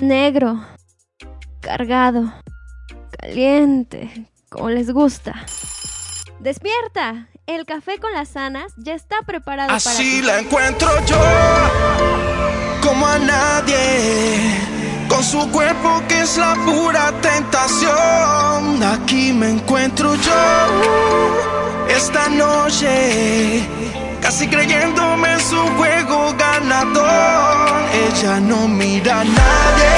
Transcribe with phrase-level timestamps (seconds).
[0.00, 0.60] negro,
[1.60, 2.32] cargado,
[3.18, 5.34] caliente, como les gusta.
[6.40, 10.02] Despierta, el café con las sanas ya está preparado Así para ti.
[10.02, 11.20] Así la encuentro yo,
[12.82, 14.54] como a nadie,
[15.08, 18.82] con su cuerpo que es la pura tentación.
[18.82, 23.66] Aquí me encuentro yo, esta noche,
[24.20, 27.56] casi creyéndome en su juego ganador.
[27.92, 29.94] Ella no mira a nadie,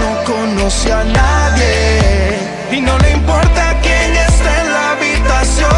[0.00, 2.38] no conoce a nadie,
[2.72, 5.68] y no le importa quién está en la habitación.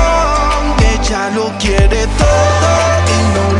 [0.93, 2.71] Ella lo quiere todo
[3.15, 3.60] y no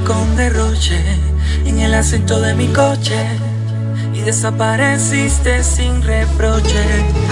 [0.00, 0.98] con derroche
[1.66, 3.26] en el asiento de mi coche
[4.14, 6.82] y desapareciste sin reproche.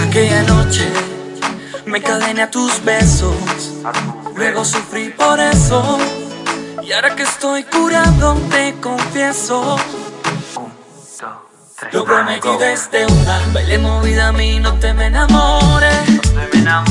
[0.07, 0.87] Aquella noche
[1.85, 3.35] me cadené a tus besos,
[4.35, 5.97] luego sufrí por eso
[6.83, 9.77] y ahora que estoy curado te confieso.
[11.91, 15.97] Lo prometí desde una baile movida a mí, no te me enamores.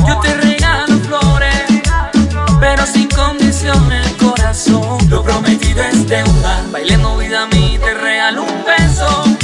[0.09, 1.65] Yo te regalo flores,
[2.59, 4.90] pero sin condición el corazón.
[5.09, 9.40] Lo prometí desde una baile movida a mí, te regalo un beso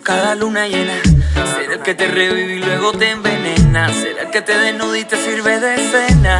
[0.00, 0.94] cada luna llena.
[1.54, 3.92] Ser el que te revive y luego te envenena.
[3.92, 6.38] Ser el que te desnuda y te sirve de cena.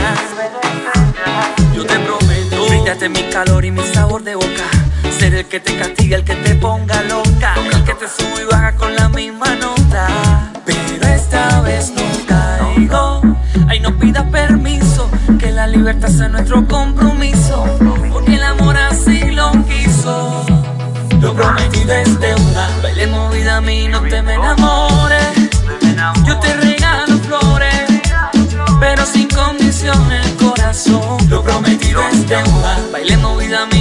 [1.74, 4.66] Yo te prometo brindarte mi calor y mi sabor de boca.
[5.18, 7.54] Ser el que te castiga, el que te ponga loca.
[7.72, 10.50] El que te sube y baja con la misma nota.
[10.64, 13.22] Pero esta vez no caigo.
[13.68, 15.10] Ay, no pidas permiso.
[15.38, 17.41] Que la libertad sea nuestro compromiso.
[21.52, 22.12] El amor así lo quiso.
[22.12, 25.50] Lo prometí desde una baile movida vida a mí, no te me enamores.
[26.26, 27.84] Yo te regalo flores,
[28.80, 31.18] pero sin condiciones corazón.
[31.28, 32.78] Lo prometido es deuda.
[32.92, 33.71] Bailemos vida a mí,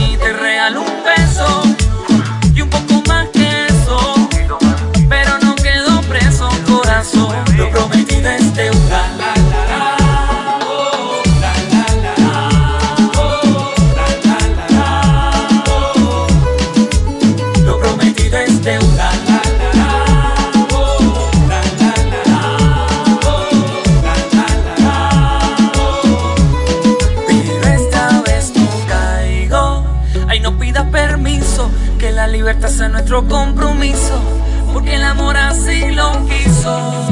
[33.12, 34.22] nuestro compromiso.
[34.72, 37.11] Porque el amor así lo quiso.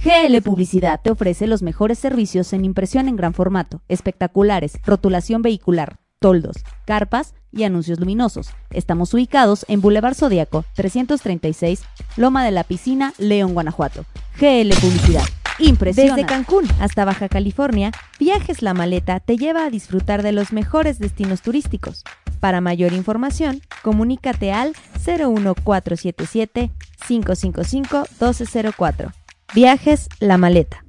[0.05, 5.99] GL Publicidad te ofrece los mejores servicios en impresión en gran formato, espectaculares, rotulación vehicular,
[6.21, 8.49] toldos, carpas y anuncios luminosos.
[8.71, 11.83] Estamos ubicados en Boulevard Zodíaco 336,
[12.17, 14.05] Loma de la Piscina, León, Guanajuato.
[14.39, 15.25] GL Publicidad.
[15.59, 16.17] Impresiona.
[16.17, 20.99] Desde Cancún hasta Baja California, Viajes La Maleta te lleva a disfrutar de los mejores
[20.99, 22.03] destinos turísticos.
[22.41, 24.75] Para mayor información, comunícate al
[25.07, 26.71] 01477
[27.07, 29.13] 555 1204.
[29.55, 30.85] Viajes La Maleta.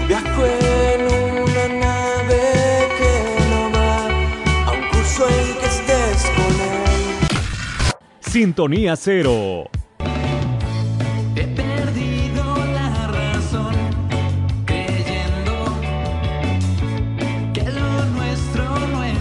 [18.89, 19.17] no es.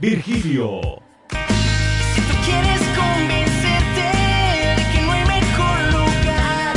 [0.00, 0.80] Virgilio.
[2.14, 4.06] Si tú quieres convencerte
[4.76, 6.74] de que no hay mejor lugar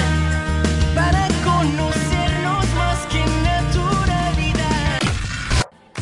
[0.95, 5.00] para conocernos más que naturalidad.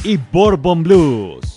[0.03, 1.54] Y Bourbon Blues.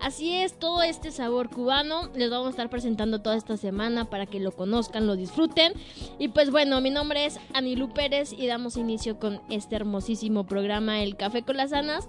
[0.00, 4.24] Así es, todo este sabor cubano les vamos a estar presentando toda esta semana para
[4.24, 5.74] que lo conozcan, lo disfruten.
[6.18, 11.02] Y pues bueno, mi nombre es Anilú Pérez y damos inicio con este hermosísimo programa
[11.02, 12.08] El Café con las Anas.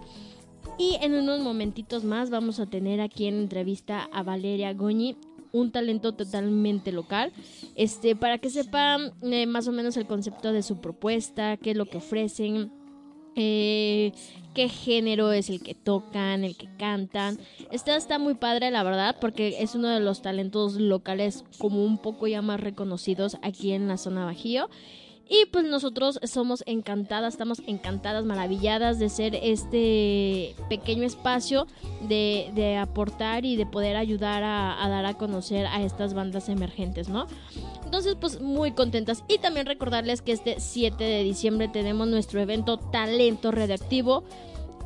[0.79, 5.17] Y en unos momentitos más vamos a tener aquí en entrevista a Valeria Goñi,
[5.51, 7.33] un talento totalmente local,
[7.75, 11.77] este, para que sepan eh, más o menos el concepto de su propuesta, qué es
[11.77, 12.71] lo que ofrecen,
[13.35, 14.13] eh,
[14.53, 17.37] qué género es el que tocan, el que cantan.
[17.71, 21.97] Esta está muy padre, la verdad, porque es uno de los talentos locales como un
[21.97, 24.69] poco ya más reconocidos aquí en la zona Bajío.
[25.31, 31.67] Y pues nosotros somos encantadas, estamos encantadas, maravilladas de ser este pequeño espacio
[32.01, 37.09] de, aportar y de poder ayudar a, a, dar a conocer a estas bandas emergentes,
[37.09, 37.27] ¿no?
[37.85, 39.23] Entonces, pues muy contentas.
[39.27, 44.23] Y también recordarles que este 7 de diciembre tenemos nuestro evento Talento Redactivo.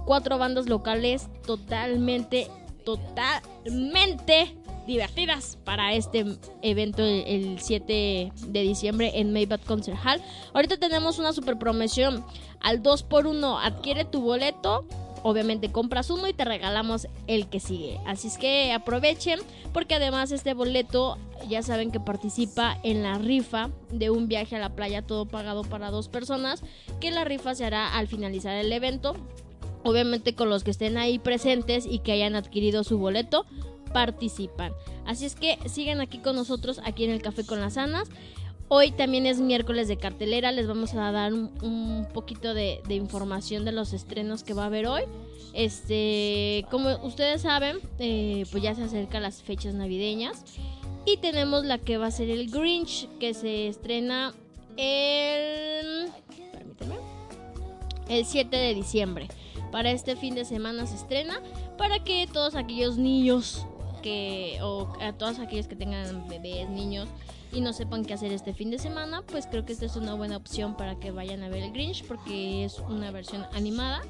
[0.06, 2.50] Cuatro bandas locales totalmente,
[2.84, 6.26] totalmente divertidas para este
[6.62, 10.22] evento el, 7 de diciembre en Maybach Concert Hall.
[10.54, 12.24] Ahorita tenemos una super promoción
[12.62, 13.60] al 2x1.
[13.62, 14.86] Adquiere tu boleto.
[15.26, 17.98] Obviamente compras uno y te regalamos el que sigue.
[18.06, 19.40] Así es que aprovechen
[19.72, 24.60] porque además este boleto ya saben que participa en la rifa de un viaje a
[24.60, 26.62] la playa todo pagado para dos personas.
[27.00, 29.16] Que la rifa se hará al finalizar el evento.
[29.86, 33.46] Obviamente con los que estén ahí presentes y que hayan adquirido su boleto
[33.94, 34.74] participan.
[35.06, 38.10] Así es que sigan aquí con nosotros, aquí en el Café con las Anas.
[38.68, 43.72] Hoy también es miércoles de cartelera, les vamos a dar un, poquito de, información de
[43.72, 45.04] los estrenos que va a haber hoy.
[45.54, 50.44] Este, como ustedes saben, eh, pues ya se acercan las fechas navideñas
[51.06, 54.34] y tenemos la que va a ser el Grinch, que se estrena
[54.78, 56.10] el,
[58.10, 59.28] el 7 de diciembre.
[59.72, 61.42] Para este fin de semana se estrena
[61.78, 63.66] para que todos aquellos niños
[64.04, 67.10] que, o a todos aquellos que tengan bebés, niños
[67.52, 70.14] y no sepan qué hacer este fin de semana, pues creo que esta es una
[70.14, 74.02] buena opción para que vayan a ver el Grinch porque es una versión animada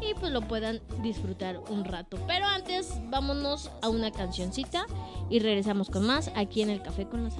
[0.00, 2.18] y pues lo puedan disfrutar un rato.
[2.26, 4.86] Pero antes vámonos a una cancioncita
[5.28, 7.34] y regresamos con más aquí en el Café con las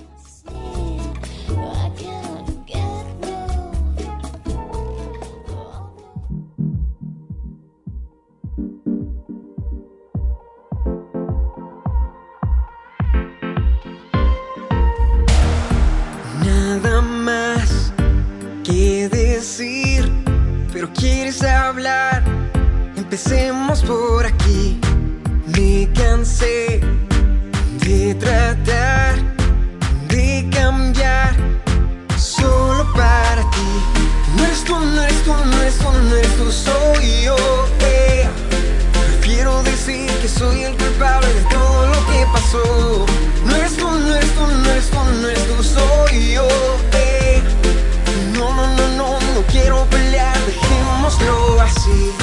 [19.43, 19.61] Hadas.
[20.95, 22.23] quieres hablar,
[22.97, 24.79] empecemos por aquí.
[25.57, 26.81] Me cansé
[27.81, 29.17] de tratar
[30.07, 31.35] de cambiar
[32.17, 33.71] solo para ti.
[34.37, 37.37] No eres tú, no eres tú, no eres tú, no eres tú, soy yo.
[37.81, 38.29] Eh.
[38.93, 43.07] Prefiero decir que soy el culpable de todo lo que pasó.
[43.45, 46.92] No eres tú, no eres tú, no eres tú, no eres tú, soy yo.
[51.93, 52.22] see.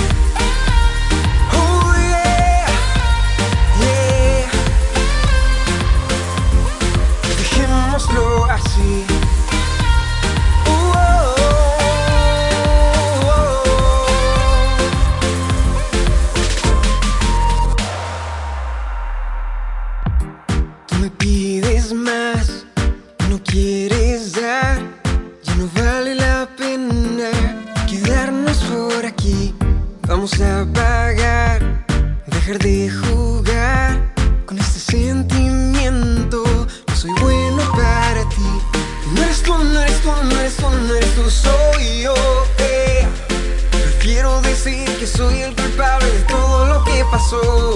[47.31, 47.68] Lo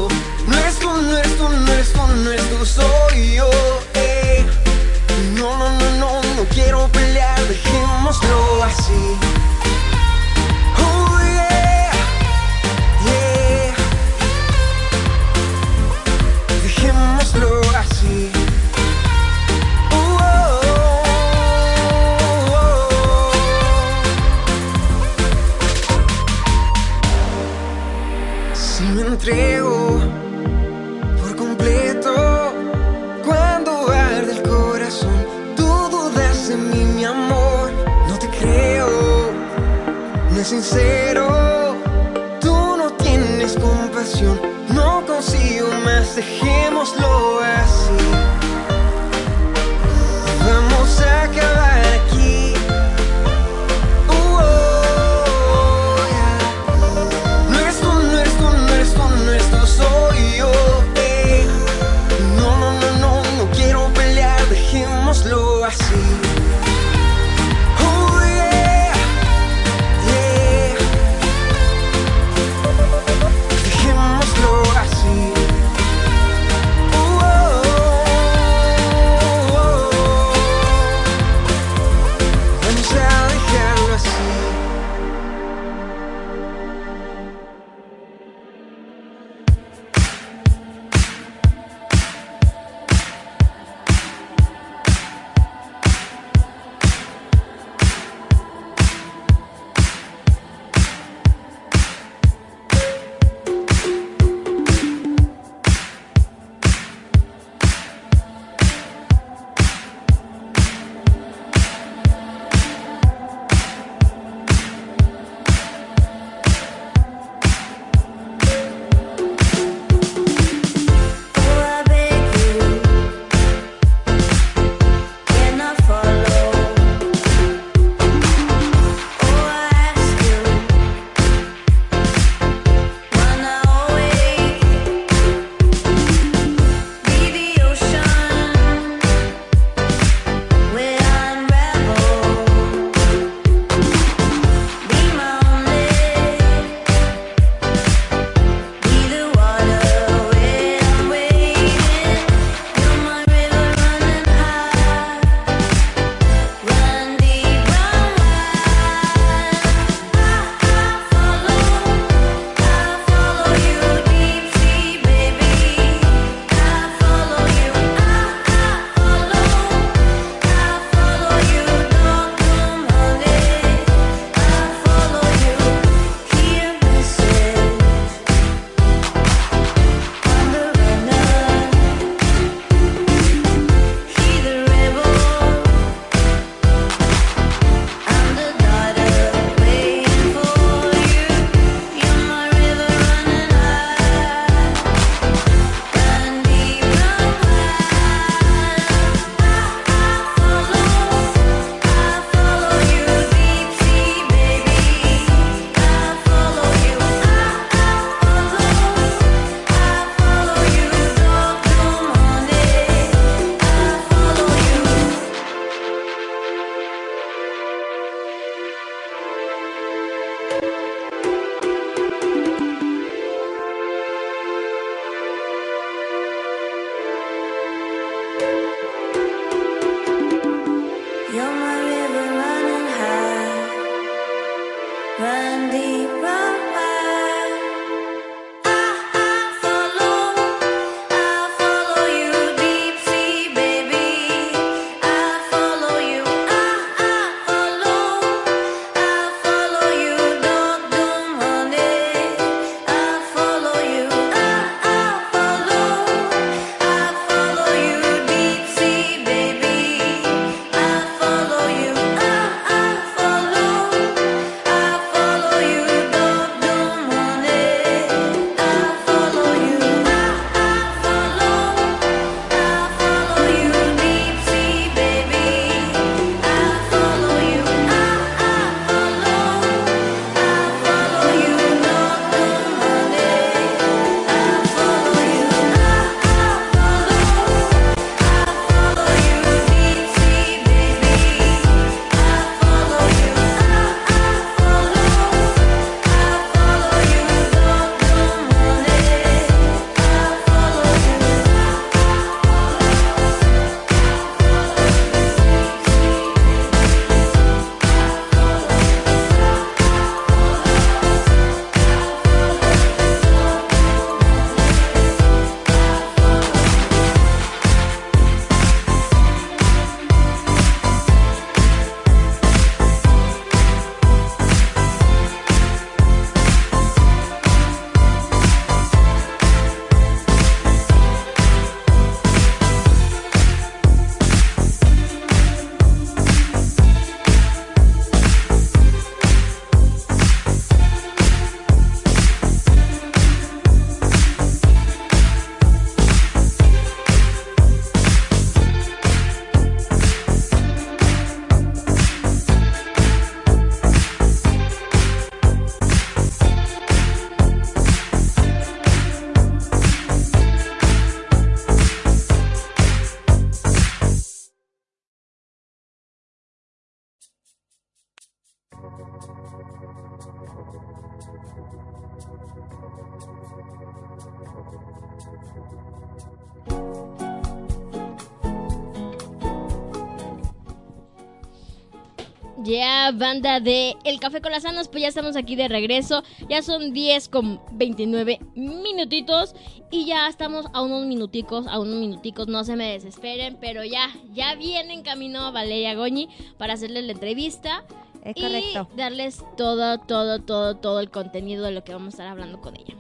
[382.74, 386.24] Ya, banda de El Café con las Anas, pues ya estamos aquí de regreso.
[386.50, 389.54] Ya son 10 con 29 minutitos
[389.92, 394.10] y ya estamos a unos minuticos, a unos minuticos, no se me desesperen, pero ya,
[394.32, 397.84] ya viene en camino Valeria Goñi para hacerles la entrevista.
[398.24, 398.90] Es y correcto.
[398.98, 402.76] darles todo, todo, todo, todo el contenido de lo que vamos a estar hablando con
[402.76, 402.96] ella.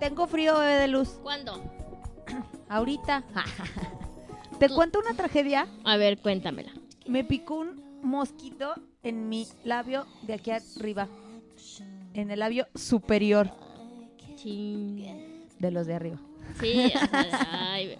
[0.00, 1.20] Tengo frío, bebé de luz.
[1.22, 1.62] ¿Cuándo?
[2.68, 3.22] Ahorita.
[4.58, 5.68] Te cuento una tragedia.
[5.84, 6.72] A ver, cuéntamela.
[7.06, 8.74] Me picó un mosquito
[9.04, 11.08] en mi labio de aquí arriba.
[12.14, 13.50] En el labio superior
[14.36, 15.04] Ching.
[15.58, 16.18] de los de arriba.
[16.60, 16.92] Sí,
[17.50, 17.98] ay,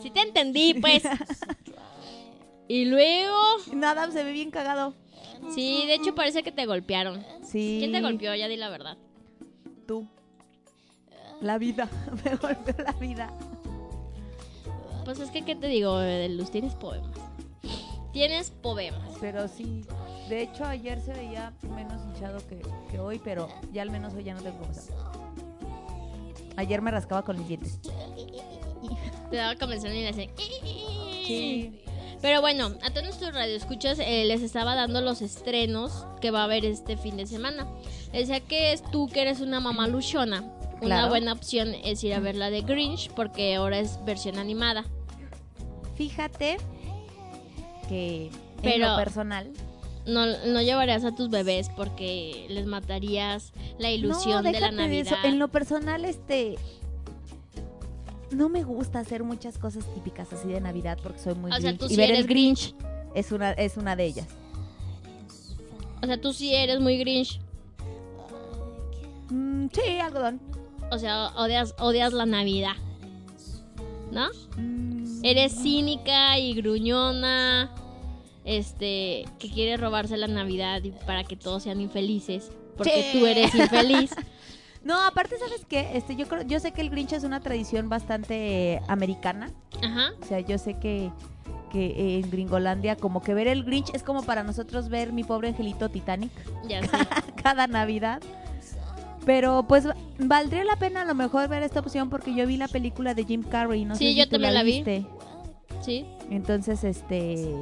[0.00, 1.02] sí te entendí, pues.
[2.70, 3.34] Y luego,
[3.72, 4.92] Nada, se ve bien cagado.
[5.54, 7.24] sí, de hecho parece que te golpearon.
[7.42, 7.76] Sí.
[7.78, 8.34] ¿Quién te golpeó?
[8.34, 8.98] Ya di la verdad.
[9.86, 10.06] Tú.
[11.40, 11.88] La vida.
[12.24, 13.32] Me golpeó la vida.
[15.06, 16.50] Pues es que, ¿qué te digo, de luz?
[16.50, 17.27] Tienes poemas.
[18.12, 19.10] Tienes poemas.
[19.20, 19.84] Pero sí.
[20.28, 24.24] De hecho, ayer se veía menos hinchado que, que hoy, pero ya al menos hoy
[24.24, 24.82] ya no tengo cosa.
[26.56, 27.78] Ayer me rascaba con mis dientes.
[29.30, 30.30] Te daba comenzar y le hacían...
[31.26, 31.82] Sí.
[32.20, 36.44] Pero bueno, a todos nuestros radioescuchas eh, les estaba dando los estrenos que va a
[36.44, 37.68] haber este fin de semana.
[38.12, 40.40] Decía que es tú que eres una mamá luchona.
[40.80, 41.08] Una Claro.
[41.10, 44.84] buena opción es ir a ver la de Grinch porque ahora es versión animada.
[45.96, 46.56] Fíjate
[47.88, 49.50] que en Pero- lo personal.
[50.06, 55.00] No, no llevarías a tus bebés porque les matarías la ilusión no, de la déjate
[55.00, 55.10] eso.
[55.10, 55.24] Navidad.
[55.24, 56.56] En lo personal, este.
[58.30, 61.72] No me gusta hacer muchas cosas típicas así de Navidad porque soy muy o sea,
[61.72, 61.78] Grinch.
[61.78, 62.74] tú y ver eres el Grinch.
[63.14, 64.26] es una, es una de ellas.
[66.02, 67.40] O sea, tú sí eres muy Grinch.
[69.30, 70.40] Mm, sí, algodón.
[70.90, 72.76] O sea, odias, odias la Navidad.
[74.10, 74.28] ¿No?
[74.56, 77.70] Mm, Eres cínica y gruñona.
[78.44, 82.50] Este, que quiere robarse la Navidad y para que todos sean infelices.
[82.78, 83.18] Porque Sí.
[83.18, 84.10] tú eres infeliz.
[84.84, 85.90] No, aparte, ¿sabes qué?
[85.94, 89.50] Este, yo creo, yo sé que el Grinch es una tradición bastante eh, americana.
[89.82, 90.12] Ajá.
[90.22, 91.10] O sea, yo sé que,
[91.72, 95.48] que en Gringolandia, como que ver el Grinch es como para nosotros ver mi pobre
[95.48, 96.30] angelito Titanic
[96.68, 96.90] Ya sé.
[97.42, 98.22] cada Navidad.
[99.28, 99.84] Pero pues
[100.18, 103.26] valdría la pena a lo mejor ver esta opción porque yo vi la película de
[103.26, 104.72] Jim Carrey, no Sí, sé si yo tú también la vi.
[104.82, 105.04] viste.
[105.82, 106.06] Sí.
[106.30, 107.54] Entonces, este,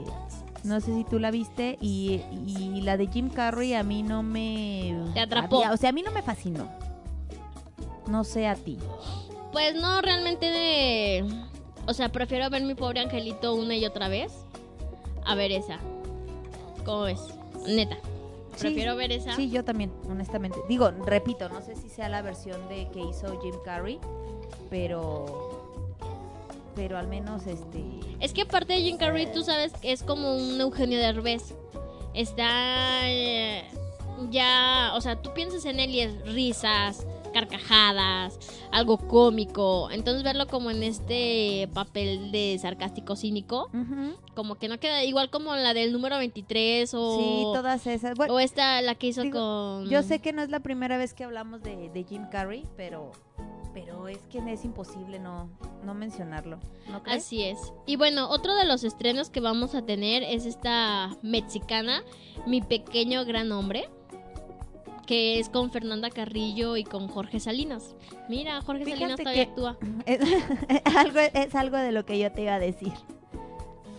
[0.62, 4.22] no sé si tú la viste y, y la de Jim Carrey a mí no
[4.22, 5.56] me Te atrapó.
[5.56, 6.68] había- o sea, a mí no me fascinó.
[8.06, 8.78] No sé a ti.
[9.50, 11.24] Pues no, realmente de...
[11.88, 14.32] O sea, prefiero ver mi pobre angelito una y otra vez.
[15.24, 15.80] A ver esa.
[16.84, 17.20] ¿Cómo ves?
[17.66, 17.96] Neta.
[18.56, 19.36] Sí, Prefiero ver esa.
[19.36, 20.58] Sí, yo también, honestamente.
[20.68, 24.00] Digo, repito, no sé si sea la versión de que hizo Jim Carrey,
[24.70, 25.56] pero
[26.74, 27.82] pero al menos este
[28.20, 31.54] Es que aparte de Jim Carrey, tú sabes que es como un Eugenio Derbez.
[32.14, 33.64] Está eh,
[34.30, 38.38] ya, o sea, tú piensas en él y es risas, carcajadas,
[38.72, 39.90] algo cómico.
[39.90, 43.70] Entonces verlo como en este papel de sarcástico cínico,
[44.34, 48.16] como que no queda igual como la del número 23 o Sí, todas esas.
[48.16, 50.96] Bueno, o esta la que hizo digo, con yo sé que no es la primera
[50.96, 53.12] vez que hablamos de, de Jim Carrey, pero
[53.74, 55.50] pero es que es imposible no,
[55.84, 56.58] no mencionarlo.
[56.90, 57.22] ¿No crees?
[57.22, 57.58] Así es.
[57.84, 62.02] Y bueno, otro de los estrenos que vamos a tener es esta mexicana,
[62.46, 63.90] Mi Pequeño Gran Hombre,
[65.06, 67.94] que es con Fernanda Carrillo y con Jorge Salinas.
[68.28, 69.78] Mira, Jorge Fíjate Salinas todavía actúa.
[70.06, 70.20] Es,
[70.96, 72.92] algo, es algo de lo que yo te iba a decir.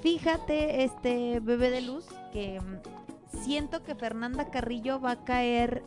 [0.02, 2.60] Fíjate, este bebé de luz, que
[3.44, 5.84] siento que Fernanda Carrillo va a caer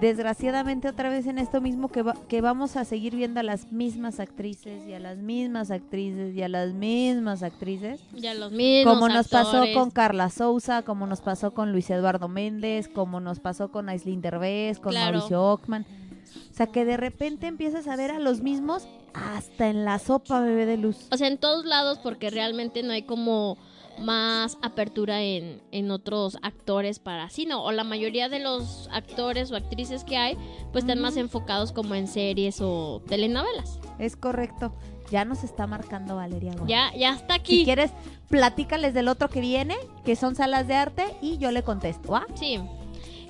[0.00, 3.72] desgraciadamente otra vez en esto mismo que, va- que vamos a seguir viendo a las
[3.72, 8.00] mismas actrices y a las mismas actrices y a las mismas actrices.
[8.12, 12.28] Ya los mismos Como nos pasó con Carla Souza, como nos pasó con Luis Eduardo
[12.28, 15.12] Méndez, como nos pasó con Aislinn Derbez, con Claro.
[15.18, 15.86] Mauricio Ockman.
[16.50, 20.40] O sea, que de repente empiezas a ver a los mismos hasta en la sopa,
[20.40, 21.06] bebé de luz.
[21.12, 23.56] O sea, en todos lados porque realmente no hay como
[23.98, 29.56] más apertura en, en otros actores para cine o la mayoría de los actores o
[29.56, 30.36] actrices que hay
[30.72, 33.78] pues están más enfocados como en series o telenovelas.
[33.98, 34.74] Es correcto.
[35.10, 36.68] Ya nos está marcando Valeria Gómez.
[36.68, 37.64] Ya, ya está Si aquí.
[37.64, 37.90] quieres,
[38.28, 42.26] platícales del otro que viene, que son salas de arte, y yo le contesto, ¿ah?
[42.34, 42.58] Sí.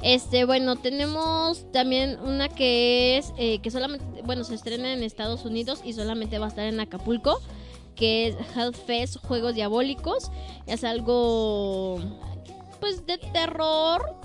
[0.01, 5.45] Este, bueno, tenemos también una que es, eh, que solamente, bueno, se estrena en Estados
[5.45, 7.41] Unidos y solamente va a estar en Acapulco,
[7.95, 10.31] que es Hellfest Juegos Diabólicos.
[10.67, 11.99] Es algo,
[12.81, 14.17] pues, de terror.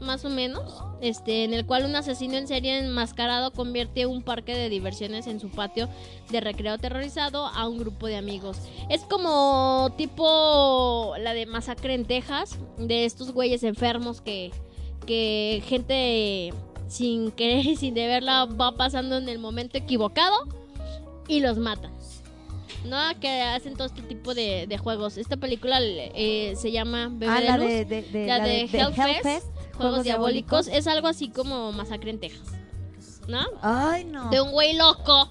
[0.00, 4.52] más o menos, este, en el cual un asesino en serie enmascarado convierte un parque
[4.52, 5.88] de diversiones en su patio
[6.30, 8.56] de recreo aterrorizado a un grupo de amigos.
[8.90, 14.50] Es como tipo la de Masacre en Texas, de estos güeyes enfermos que,
[15.06, 16.52] que gente
[16.88, 20.48] sin querer y sin deberla va pasando en el momento equivocado
[21.28, 21.92] y los matan.
[22.84, 22.98] ¿No?
[23.20, 25.16] Que hacen todo este tipo de, de juegos.
[25.18, 27.68] Esta película eh, se llama Bebé Ah, de la Luz.
[27.68, 30.68] de, de, de- la la de de- de Hellfest, Hellfest, Juegos Diabólicos.
[30.68, 32.48] Es algo así como Masacre en Texas.
[33.28, 33.40] ¿No?
[33.60, 34.30] Ay, no.
[34.30, 35.30] De un güey loco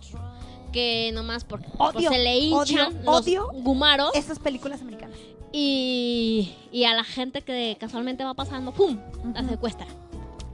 [0.71, 5.17] que nomás por, por Odio, se le hinchan odio, los odio gumaros Esas películas americanas.
[5.51, 8.97] y, y a la gente que casualmente va pasando, ¡pum!
[9.35, 9.85] La secuestra.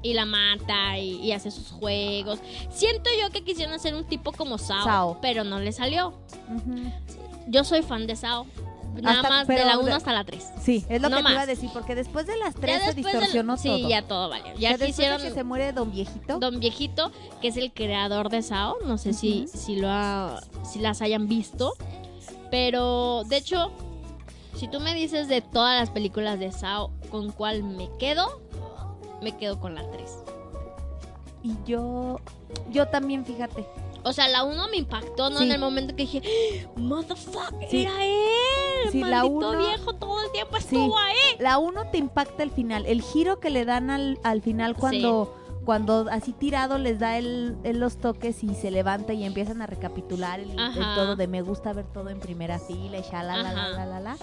[0.07, 2.39] Y la mata y, y hace sus juegos.
[2.69, 5.19] Siento yo que quisieron hacer un tipo como Sao, Sao.
[5.21, 6.13] pero no le salió.
[7.47, 8.45] Yo soy fan de Sao.
[9.01, 10.43] Nada Hasta- más de la de- 1 hasta la 3.
[10.61, 11.43] Sí, es lo No que te iba más.
[11.43, 13.89] a decir, porque después de las Ya tres se de distorsionó sí, todo.
[13.89, 14.53] ya todo vale.
[14.53, 16.39] Que Ya de quisieron que se muere Don Viejito.
[16.39, 18.77] Don Viejito, que es el creador de Sao.
[18.85, 21.73] No sé si, si, lo ha- si las hayan visto.
[22.49, 23.71] Pero, de hecho,
[24.55, 28.41] si tú me dices de todas las películas de Sao, ¿con cuál me quedo?
[29.21, 30.17] Me quedo con la 3.
[31.43, 32.19] Y yo,
[32.71, 33.65] yo también, fíjate.
[34.03, 35.39] O sea, la 1 me impactó, ¿no?
[35.39, 35.45] Sí.
[35.45, 37.83] En el momento que dije, motherfucker, Sí.
[37.83, 38.91] era él.
[38.91, 41.15] Sí, la uno- viejo todo el tiempo estuvo ahí.
[41.39, 42.85] La uno te impacta el final.
[42.85, 45.33] El giro que le dan al, al final cuando,
[45.65, 49.67] cuando así tirado les da el, el los toques y se levanta y empiezan a
[49.67, 50.55] recapitular el,
[50.95, 54.17] todo de me gusta ver todo en primera fila y la, la, la, la.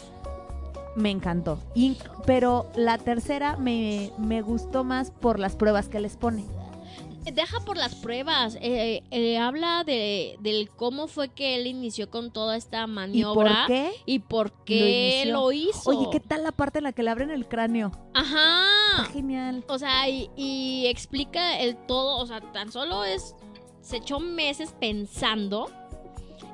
[0.97, 1.59] Me encantó.
[1.75, 6.45] Y- pero la tercera me, me gustó más por las pruebas que les pone.
[7.33, 8.59] Deja por las pruebas.
[8.61, 12.89] eh, eh, habla de, del cómo fue que él inició con toda esta ¿Y por
[12.91, 13.65] maniobra.
[13.67, 13.93] qué?
[14.05, 15.33] ¿Y por qué inició?
[15.33, 15.91] lo, hizo?
[15.91, 17.93] Oye, ¿qué tal la parte en la que le abren el cráneo?
[18.13, 18.67] Ajá.
[18.99, 19.65] Está genial.
[19.69, 22.19] O sea, y, y explica el todo.
[22.19, 23.35] O sea, tan solo es.
[23.81, 25.71] Se echó meses pensando.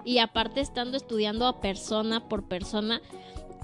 [0.04, 3.02] Y aparte estando estudiando a persona por persona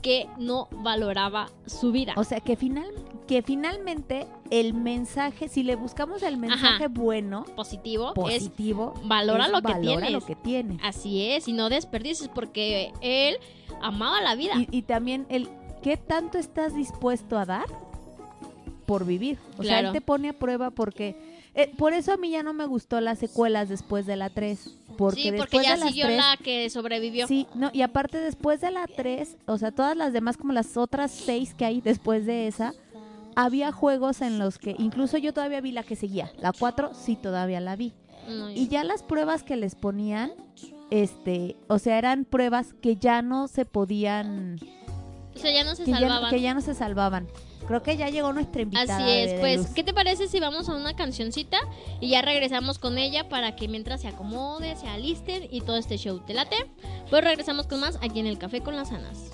[0.07, 2.13] que no valoraba su vida.
[2.17, 2.87] O sea, que, final,
[3.27, 9.51] que finalmente el mensaje, si le buscamos el mensaje bueno, positivo, es positivo, valora es
[9.51, 10.13] lo que valora tienes.
[10.13, 10.79] lo que tiene.
[10.85, 13.37] así es, y no desperdicies porque él
[13.83, 14.55] amaba la vida.
[14.57, 15.49] Y, y también el
[15.83, 17.67] qué tanto estás dispuesto a dar
[18.87, 19.41] por vivir.
[19.59, 21.17] O sea, él te pone a prueba porque...
[21.57, 24.71] eh, por eso a mí ya no me gustó las secuelas después de la 3.
[24.97, 27.27] Porque sí, después porque ya de las siguió 3, la que sobrevivió.
[27.27, 30.77] Sí, no, y aparte después de la 3, o sea, todas las demás, como las
[30.77, 32.73] otras 6 que hay después de esa,
[33.35, 37.17] había juegos en los que, incluso yo todavía vi la que seguía, la 4 sí
[37.17, 37.93] todavía la vi.
[38.29, 40.33] No, Y ya las pruebas que les ponían,
[40.91, 44.59] este, o sea, eran pruebas que ya no se podían,
[45.37, 46.31] o sea, ya no se que ya, salvaban.
[46.31, 47.29] que ya no se salvaban.
[47.67, 48.97] Creo que ya llegó nuestra invitada.
[48.97, 49.67] Así es, pues, luz.
[49.69, 51.59] ¿qué te parece si vamos a una cancioncita
[52.01, 55.99] y ya regresamos con ella para que mientras se acomode, se alisten y todo este
[55.99, 56.57] show te late?
[57.11, 59.33] Pues regresamos con más aquí en el Café con las Anas.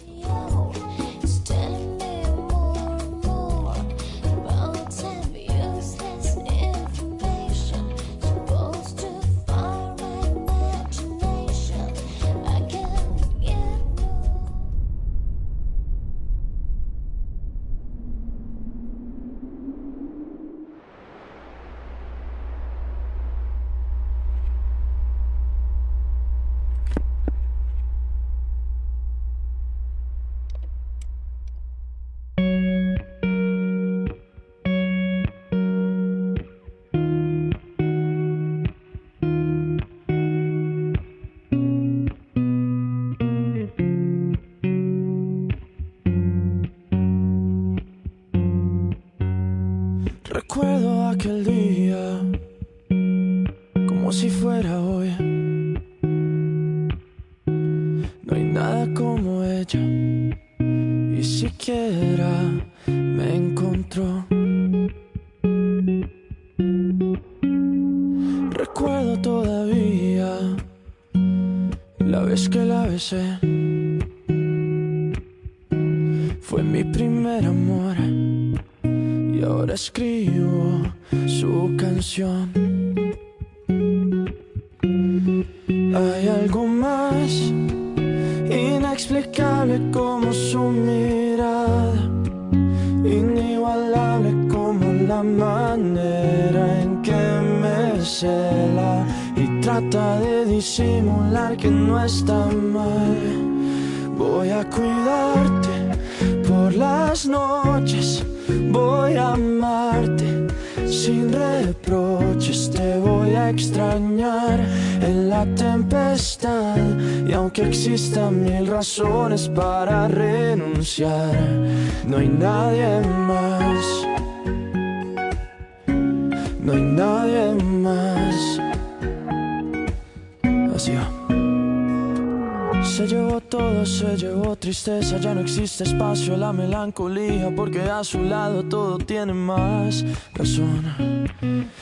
[136.28, 140.04] La melancolía, porque a su lado todo tiene más
[140.34, 141.28] razón.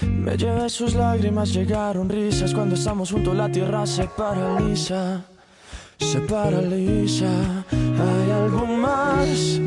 [0.01, 5.23] Me llevé sus lágrimas, llegaron risas, cuando estamos juntos la tierra se paraliza,
[5.99, 7.29] se paraliza.
[7.71, 9.61] Hay algo más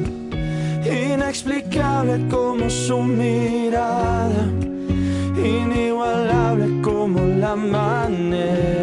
[0.85, 4.47] inexplicable como su mirada
[5.37, 8.82] inigualable como la manera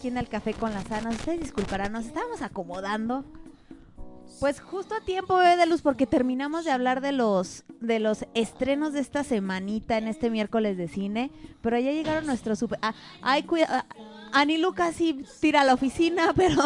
[0.00, 1.14] Aquí en el café con las sanas.
[1.14, 3.22] Ustedes disculparán, nos estábamos acomodando.
[4.38, 8.24] Pues justo a tiempo, bebé de luz, porque terminamos de hablar de los de los
[8.32, 11.30] estrenos de esta semanita en este miércoles de cine.
[11.60, 12.78] Pero ya llegaron nuestros super.
[12.80, 13.84] Ah, ay, cuida.
[14.32, 16.62] Ani Lucas sí tira a la oficina, pero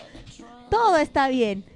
[0.70, 1.66] todo está bien.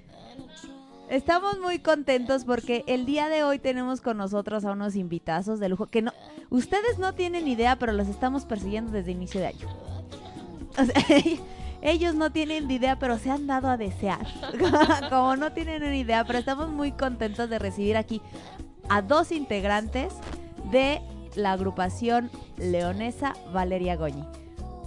[1.10, 5.68] Estamos muy contentos porque el día de hoy tenemos con nosotros a unos invitazos de
[5.68, 6.12] lujo que no,
[6.48, 9.95] ustedes no tienen idea, pero los estamos persiguiendo desde inicio de año.
[10.78, 10.94] O sea,
[11.82, 14.26] ellos no tienen ni idea, pero se han dado a desear.
[15.10, 18.20] Como no tienen ni idea, pero estamos muy contentos de recibir aquí
[18.88, 20.12] a dos integrantes
[20.70, 21.00] de
[21.34, 24.24] la agrupación leonesa Valeria Goñi.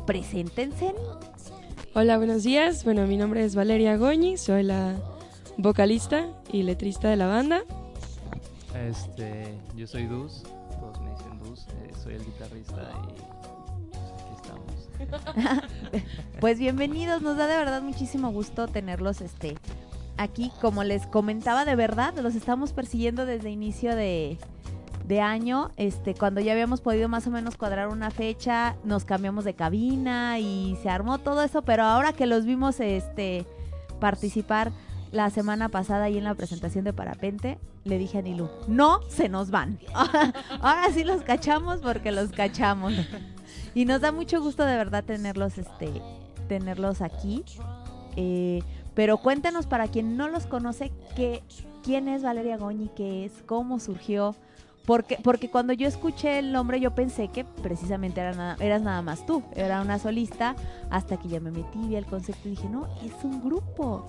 [0.05, 0.93] Preséntense.
[1.93, 2.83] Hola, buenos días.
[2.83, 4.95] Bueno, mi nombre es Valeria Goñi, soy la
[5.57, 7.61] vocalista y letrista de la banda.
[8.87, 10.43] Este, yo soy Dus,
[10.79, 13.38] todos me dicen Dus, eh, soy el guitarrista y
[16.39, 19.57] pues, bienvenidos, nos da de verdad muchísimo gusto tenerlos este
[20.17, 20.51] aquí.
[20.61, 24.37] Como les comentaba, de verdad, los estamos persiguiendo desde inicio de,
[25.05, 25.71] de año.
[25.77, 30.39] Este, cuando ya habíamos podido más o menos cuadrar una fecha, nos cambiamos de cabina
[30.39, 33.45] y se armó todo eso, pero ahora que los vimos este
[33.99, 34.71] participar
[35.11, 39.27] la semana pasada ahí en la presentación de Parapente, le dije a Nilu, no se
[39.27, 39.79] nos van.
[40.61, 42.93] Ahora sí los cachamos porque los cachamos.
[43.73, 45.89] Y nos da mucho gusto de verdad tenerlos, este,
[46.47, 47.43] tenerlos aquí.
[48.15, 48.61] Eh,
[48.95, 51.41] pero cuéntanos para quien no los conoce, que,
[51.83, 54.35] quién es Valeria Goñi, qué es, cómo surgió.
[54.85, 59.03] Porque, porque cuando yo escuché el nombre yo pensé que precisamente era nada, eras nada
[59.03, 60.55] más tú, era una solista,
[60.89, 64.05] hasta que ya me metí, vi el concepto y dije, no, es un grupo.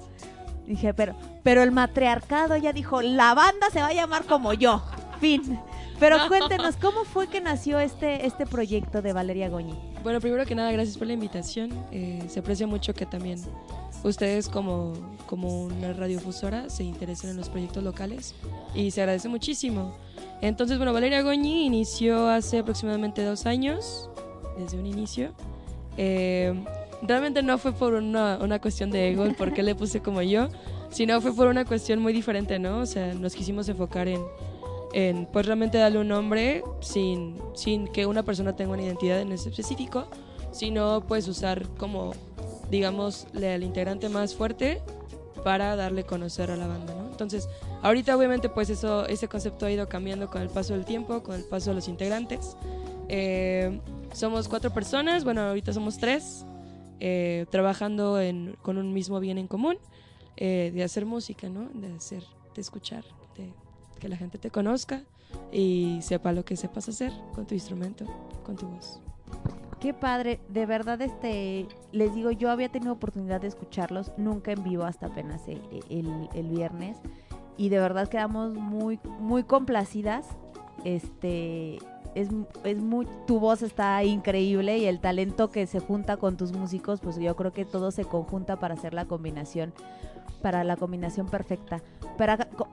[0.66, 4.82] Dije, pero, pero el matriarcado ya dijo, la banda se va a llamar como yo.
[5.20, 5.60] Fin.
[6.00, 9.78] Pero cuéntenos, ¿cómo fue que nació este, este proyecto de Valeria Goñi?
[10.02, 11.70] Bueno, primero que nada, gracias por la invitación.
[11.92, 13.38] Eh, se aprecia mucho que también
[14.02, 14.94] ustedes como,
[15.26, 18.34] como una radiofusora se interesen en los proyectos locales
[18.74, 19.94] y se agradece muchísimo.
[20.40, 24.08] Entonces, bueno, Valeria Goñi inició hace aproximadamente dos años.
[24.58, 25.32] desde un inicio.
[25.98, 26.54] Eh,
[27.02, 30.22] realmente no fue por una, una cuestión de ego el por qué le puse como
[30.22, 30.48] yo,
[30.88, 32.78] sino fue por una cuestión muy diferente, ¿no?
[32.78, 34.20] O sea, nos quisimos enfocar en,
[34.92, 39.32] en pues realmente darle un nombre sin, sin que una persona tenga una identidad en
[39.32, 40.06] ese específico,
[40.52, 42.12] sino pues usar como,
[42.70, 44.82] digamos, el integrante más fuerte
[45.44, 46.94] para darle conocer a la banda.
[47.10, 47.48] Entonces,
[47.82, 51.34] ahorita obviamente pues eso, ese concepto ha ido cambiando con el paso del tiempo, con
[51.34, 52.56] el paso de los integrantes.
[53.08, 53.80] Eh,
[54.12, 56.44] somos cuatro personas, bueno, ahorita somos tres,
[56.98, 58.18] eh, trabajando
[58.62, 59.78] con un mismo bien en común,
[60.36, 61.68] eh, de hacer música, ¿no?
[61.74, 62.22] De hacer,
[62.54, 63.04] de escuchar,
[63.36, 63.52] de
[64.00, 65.02] que la gente te conozca
[65.52, 68.04] y sepa lo que sepas hacer con tu instrumento,
[68.44, 69.00] con tu voz.
[69.78, 74.62] Qué padre, de verdad, este, les digo, yo había tenido oportunidad de escucharlos, nunca en
[74.64, 76.98] vivo hasta apenas el, el- el viernes,
[77.56, 80.26] y de verdad quedamos muy, muy complacidas,
[80.84, 81.76] este,
[82.14, 82.28] es,
[82.64, 87.00] es muy, tu voz está increíble y el talento que se junta con tus músicos,
[87.00, 89.72] pues yo creo que todo se conjunta para hacer la combinación,
[90.40, 91.82] para la combinación perfecta.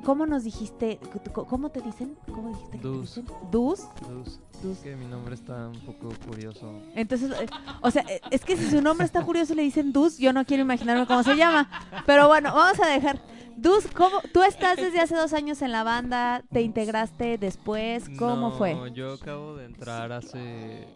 [0.03, 0.99] ¿cómo nos dijiste,
[1.33, 2.15] cómo te dicen?
[2.33, 3.15] ¿Cómo dijiste que te Dus.
[3.15, 3.25] dicen?
[3.51, 3.87] ¿Dus?
[4.09, 4.39] Dus.
[4.61, 4.77] Dus.
[4.77, 6.71] Es que mi nombre está un poco curioso.
[6.95, 7.47] Entonces, eh,
[7.81, 10.43] o sea, eh, es que si su nombre está curioso le dicen Dus, yo no
[10.45, 11.69] quiero imaginarme cómo se llama.
[12.05, 13.19] Pero bueno, vamos a dejar.
[13.55, 14.17] Dus, ¿cómo?
[14.33, 16.43] ¿Tú estás desde hace dos años en la banda?
[16.51, 18.05] ¿Te integraste después?
[18.19, 18.75] ¿Cómo No, fue?
[18.93, 20.87] Yo acabo de entrar hace.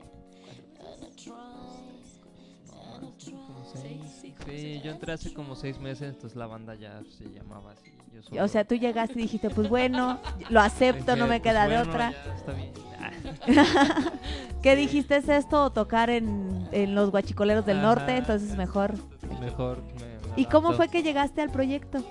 [3.25, 4.10] como seis-
[4.45, 7.91] Sí, yo entré hace como seis meses, entonces la banda ya se llamaba así.
[8.13, 10.19] Yo solo- O sea, tú llegaste y dijiste, pues bueno,
[10.49, 12.11] lo acepto, no me pues queda de bueno, otra.
[12.11, 12.71] ya está bien.
[14.61, 15.17] ¿Qué dijiste?
[15.17, 17.87] ¿Es esto o tocar en, en los guachicoleros del Ajá.
[17.87, 18.17] norte?
[18.17, 18.93] Entonces mejor.
[19.39, 22.03] Mejor me- me ¿Y cómo fue que llegaste al proyecto?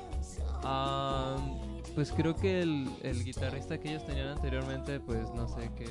[0.65, 1.37] Ah,
[1.95, 5.87] pues creo que el, el guitarrista que ellos tenían anteriormente, pues no sé qué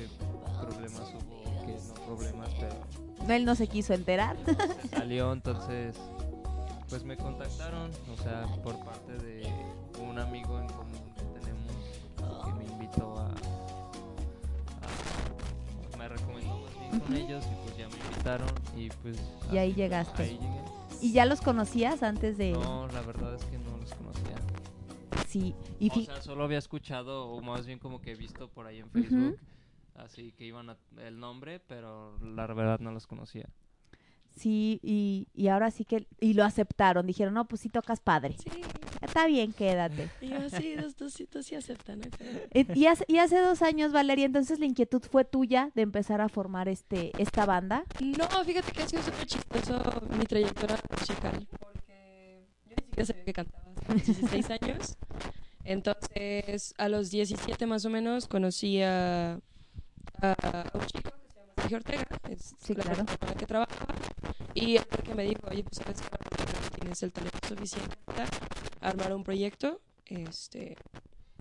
[0.60, 4.36] problemas hubo, qué no problemas, pero Él no se quiso enterar.
[4.90, 5.96] salió, entonces
[6.90, 9.46] pues me contactaron, o sea, por parte de
[10.00, 11.72] un amigo en común que tenemos
[12.44, 13.30] que me invitó a, a-
[15.96, 19.18] me recomendó más bien con ellos y pues ya me invitaron y pues
[19.52, 20.22] Y ahí llegaste.
[20.22, 20.60] ahí llegué.
[21.00, 22.52] ¿Y ya los conocías antes de...?
[22.52, 24.34] No, la verdad es que no los conocía.
[25.26, 28.66] Sí, y o sea, solo había escuchado, o más bien como que he visto por
[28.66, 29.38] ahí en Facebook,
[29.94, 33.48] así que iban a, el nombre, pero la verdad no los conocía.
[34.36, 36.06] Sí, y, y ahora sí que...
[36.20, 37.06] Y lo aceptaron.
[37.06, 38.36] Dijeron, no, pues sí tocas padre.
[39.02, 40.08] Está bien, quédate.
[40.20, 42.00] Y yo, sí, dos, dos, sí, dos sí aceptan.
[42.52, 46.20] Eh, Y hace, y hace dos años, Valeria, entonces la inquietud fue tuya de empezar
[46.20, 47.84] a formar este esta banda.
[48.00, 49.82] No, fíjate que ha sido súper chistoso
[50.18, 51.46] mi trayectoria musical.
[51.58, 54.96] Porque yo ni siquiera sabía que cantaba hasta los 16 años.
[55.64, 59.40] Entonces, a los 17 más o menos, conocí a,
[60.20, 61.29] a un chico que
[61.70, 62.04] Sergio Ortega.
[62.28, 63.04] Es Sí, la claro.
[63.04, 63.86] persona con la que trabaja.
[64.54, 68.26] Y el que me dijo, oye, pues sabes que tienes el talento suficiente para
[68.80, 69.80] armar un proyecto.
[70.06, 70.76] Este,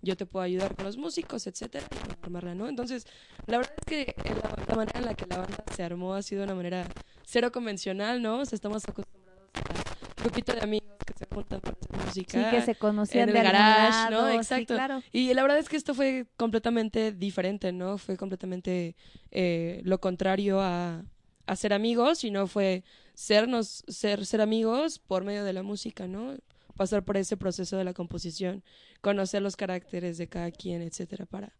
[0.01, 2.67] yo te puedo ayudar con los músicos, etcétera, y armarla, ¿no?
[2.67, 3.07] Entonces,
[3.47, 6.21] la verdad es que la, la manera en la que la banda se armó ha
[6.21, 6.85] sido una manera
[7.25, 8.39] cero convencional, ¿no?
[8.39, 12.49] O sea, estamos acostumbrados a grupito de amigos que se juntan para hacer música.
[12.51, 14.29] Sí, que se conocían en de el garage, ¿no?
[14.29, 14.75] sí, Exacto.
[14.75, 15.01] claro.
[15.11, 17.97] Y la verdad es que esto fue completamente diferente, ¿no?
[17.97, 18.95] Fue completamente
[19.31, 21.03] eh, lo contrario a,
[21.45, 26.35] a ser amigos, sino fue sernos, ser, ser amigos por medio de la música, ¿no?
[26.75, 28.63] Pasar por ese proceso de la composición,
[29.01, 31.53] conocer los caracteres de cada quien, etcétera, para,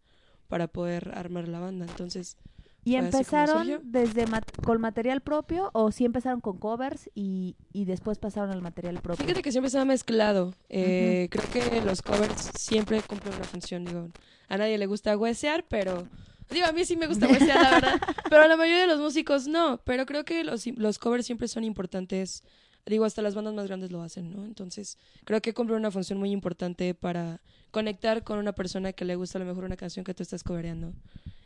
[0.47, 1.85] para poder armar la banda.
[1.85, 2.37] Entonces,
[2.85, 8.17] ¿Y empezaron desde mat- con material propio o sí empezaron con covers y, y después
[8.17, 9.23] pasaron al material propio?
[9.25, 10.53] Fíjate que siempre se ha mezclado.
[10.69, 13.85] Eh, Creo que los covers siempre cumplen una función.
[13.85, 14.09] Digo,
[14.47, 16.07] a nadie le gusta huesear, pero.
[16.49, 18.01] Digo, a mí sí me gusta huesear, la verdad.
[18.29, 19.81] Pero a la mayoría de los músicos no.
[19.83, 22.43] Pero creo que los, los covers siempre son importantes.
[22.89, 24.43] Digo, hasta las bandas más grandes lo hacen, ¿no?
[24.45, 29.15] Entonces, creo que cumplen una función muy importante para conectar con una persona que le
[29.15, 30.93] gusta a lo mejor una canción que tú estás covereando.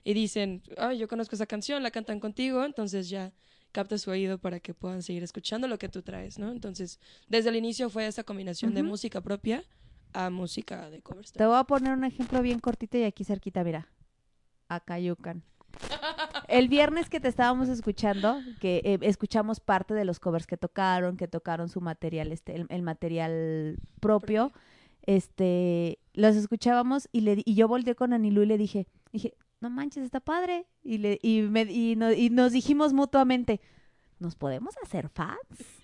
[0.06, 3.34] Y dicen, ay, yo conozco esa canción, la cantan contigo, entonces ya
[3.74, 6.50] capta su oído para que puedan seguir escuchando lo que tú traes, ¿no?
[6.50, 9.66] Entonces, desde el inicio fue esa combinación de música propia
[10.14, 11.34] a música de covers.
[11.34, 13.90] Te voy a poner un ejemplo bien cortito y aquí cerquita, mira.
[14.70, 15.44] Acayucan.
[16.48, 21.18] El viernes que te estábamos escuchando, que eh, escuchamos parte de los covers que tocaron,
[21.18, 24.52] que tocaron su material, este, el, el material propio,
[25.06, 29.70] este, los escuchábamos y le y yo volteé con Anilú y le dije, dije, no
[29.70, 30.66] manches, está padre.
[30.84, 33.62] Y le, y me, y, no- y nos dijimos mutuamente,
[34.20, 35.38] ¿nos podemos hacer fans?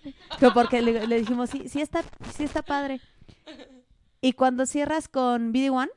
[0.40, 2.04] Que Porque le, le dijimos, sí, sí está,
[2.36, 3.02] sí está padre.
[4.22, 5.90] Y cuando cierras con BD One,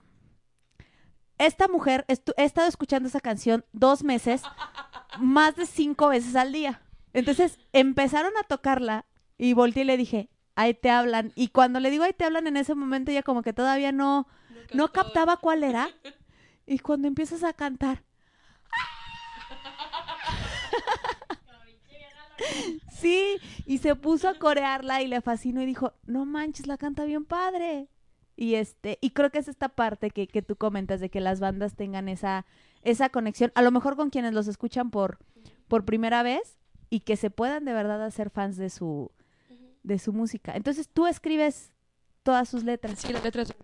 [1.39, 4.43] esta mujer, he estado escuchando esa canción dos meses
[5.18, 6.83] más de cinco veces al día.
[7.12, 9.07] Entonces empezaron a tocarla
[9.39, 11.33] y volteé y le dije, ahí te hablan.
[11.35, 14.26] Y cuando le digo ahí te hablan en ese momento, ella como que todavía no,
[14.72, 15.89] no captaba cuál era.
[16.66, 18.05] Y cuando empiezas a cantar.
[22.91, 27.05] Sí, y se puso a corearla y le fascinó y dijo, no manches, la canta
[27.05, 27.89] bien padre.
[28.43, 31.38] Y este, y creo que es esta parte que, que tú comentas de que las
[31.38, 32.45] bandas tengan esa,
[32.82, 35.20] esa conexión, a lo mejor con quienes los escuchan por,
[35.68, 36.59] por primera vez
[36.90, 39.12] y que se puedan de verdad hacer fans de su,
[39.84, 40.57] de su música.
[40.57, 41.70] Entonces tú escribes
[42.24, 42.99] todas sus letras.
[42.99, 43.59] Sí, las letras son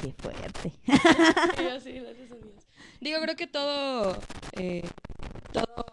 [0.00, 0.72] Qué fuerte.
[1.82, 2.68] Sí, sí, las letras son mías.
[3.00, 4.16] Digo, creo que todo,
[4.52, 4.88] eh,
[5.52, 5.84] todo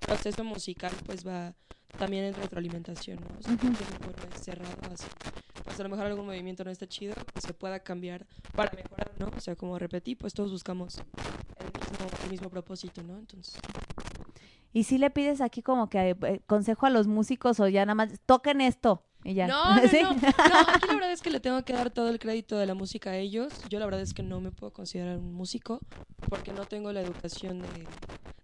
[0.00, 1.54] proceso musical pues va
[1.96, 3.38] también en retroalimentación, ¿no?
[3.38, 3.60] O sea, Ujú.
[3.60, 5.06] que no vuelve cerrado así.
[5.64, 9.10] Pues a lo mejor algún movimiento no está chido, pues se pueda cambiar para mejorar,
[9.18, 9.30] ¿no?
[9.36, 10.96] O sea, como repetí, pues todos buscamos
[11.58, 13.18] el mismo, el mismo propósito, ¿no?
[13.18, 13.56] Entonces,
[14.72, 17.94] Y si le pides aquí como que eh, consejo a los músicos o ya nada
[17.94, 19.48] más toquen esto y ya.
[19.48, 20.00] No, no, ¿Sí?
[20.02, 20.20] no, no,
[20.74, 23.10] aquí la verdad es que le tengo que dar todo el crédito de la música
[23.10, 23.52] a ellos.
[23.68, 25.80] Yo la verdad es que no me puedo considerar un músico
[26.28, 27.68] porque no tengo la educación de,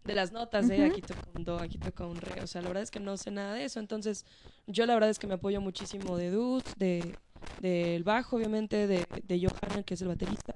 [0.05, 0.87] de las notas, de Ujú.
[0.87, 2.43] aquí toca un do, aquí toca un re.
[2.43, 3.81] O sea, la verdad es que no sé nada de eso.
[3.81, 4.25] Entonces,
[4.67, 7.15] yo la verdad es que me apoyo muchísimo de Dus, de
[7.61, 10.55] del bajo, obviamente, de, de Johan, que es el baterista,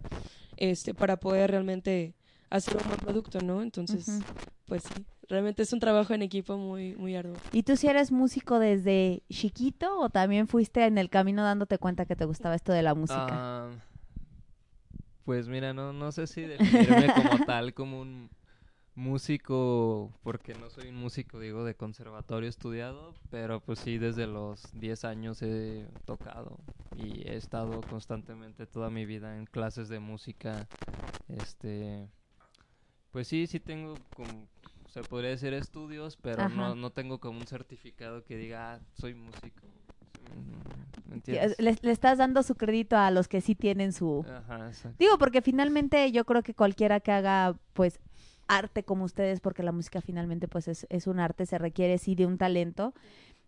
[0.57, 2.15] este, para poder realmente
[2.51, 3.63] hacer un buen producto, ¿no?
[3.63, 4.21] Entonces,
[4.67, 7.37] pues sí, realmente es un trabajo en equipo muy, muy arduo.
[7.53, 12.05] ¿Y tú si eres músico desde chiquito o también fuiste en el camino dándote cuenta
[12.07, 13.29] que te gustaba esto de la música?
[13.31, 13.71] Ah,
[15.25, 18.31] pues mira, no, no sé si definirme como tal, como un
[18.99, 24.73] músico, porque no soy un músico, digo, de conservatorio estudiado, pero pues sí, desde los
[24.79, 26.59] 10 años he tocado
[26.97, 30.67] y he estado constantemente toda mi vida en clases de música.
[31.29, 32.09] Este,
[33.13, 34.49] pues sí, sí tengo como,
[34.93, 39.15] se podría decir estudios, pero no, no tengo como un certificado que diga, ah, soy
[39.15, 39.67] músico.
[41.27, 44.25] Le, le estás dando su crédito a los que sí tienen su...
[44.29, 44.71] Ajá.
[44.99, 48.01] Digo, porque finalmente yo creo que cualquiera que haga, pues,
[48.49, 52.15] arte como ustedes, porque la música finalmente, pues, es, es un arte, se requiere, sí,
[52.15, 52.95] de un talento.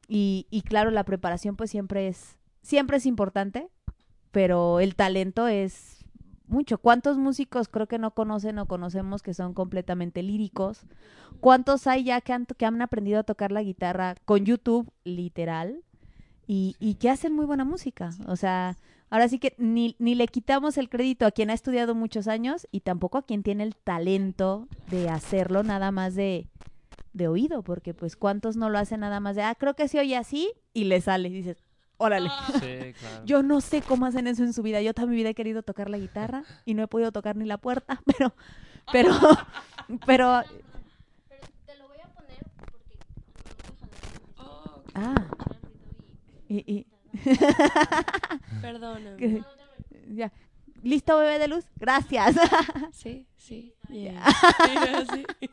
[0.06, 3.68] Y, y claro, la preparación, pues, siempre es, siempre es importante,
[4.30, 6.04] pero el talento es
[6.46, 6.78] mucho.
[6.78, 10.82] ¿Cuántos músicos creo que no conocen o conocemos que son completamente líricos?
[11.40, 15.82] ¿Cuántos hay ya que han, que han aprendido a tocar la guitarra con YouTube, literal?
[16.46, 18.10] Y, y que hacen muy buena música.
[18.26, 18.76] O sea,
[19.10, 22.66] ahora sí que ni, ni le quitamos el crédito a quien ha estudiado muchos años
[22.70, 26.46] y tampoco a quien tiene el talento de hacerlo nada más de,
[27.12, 29.98] de oído, porque pues cuántos no lo hacen nada más de, ah, creo que se
[29.98, 31.28] oye así y le sale.
[31.28, 31.62] Y dices,
[31.96, 32.30] órale.
[32.60, 33.24] Sí, claro.
[33.26, 34.80] Yo no sé cómo hacen eso en su vida.
[34.80, 37.44] Yo toda mi vida he querido tocar la guitarra y no he podido tocar ni
[37.44, 38.34] la puerta, pero,
[38.92, 39.12] pero,
[40.06, 40.42] pero,
[41.66, 42.98] te lo voy a poner porque
[44.94, 45.26] ah.
[46.48, 46.86] Y, y-
[48.62, 49.44] Perdóname.
[50.08, 50.32] ya.
[50.82, 51.64] ¿Listo, bebé de luz?
[51.76, 52.36] Gracias.
[52.92, 53.74] Sí, sí.
[53.88, 53.94] Ya.
[53.94, 54.24] Yeah.
[55.10, 55.50] Sí, sí.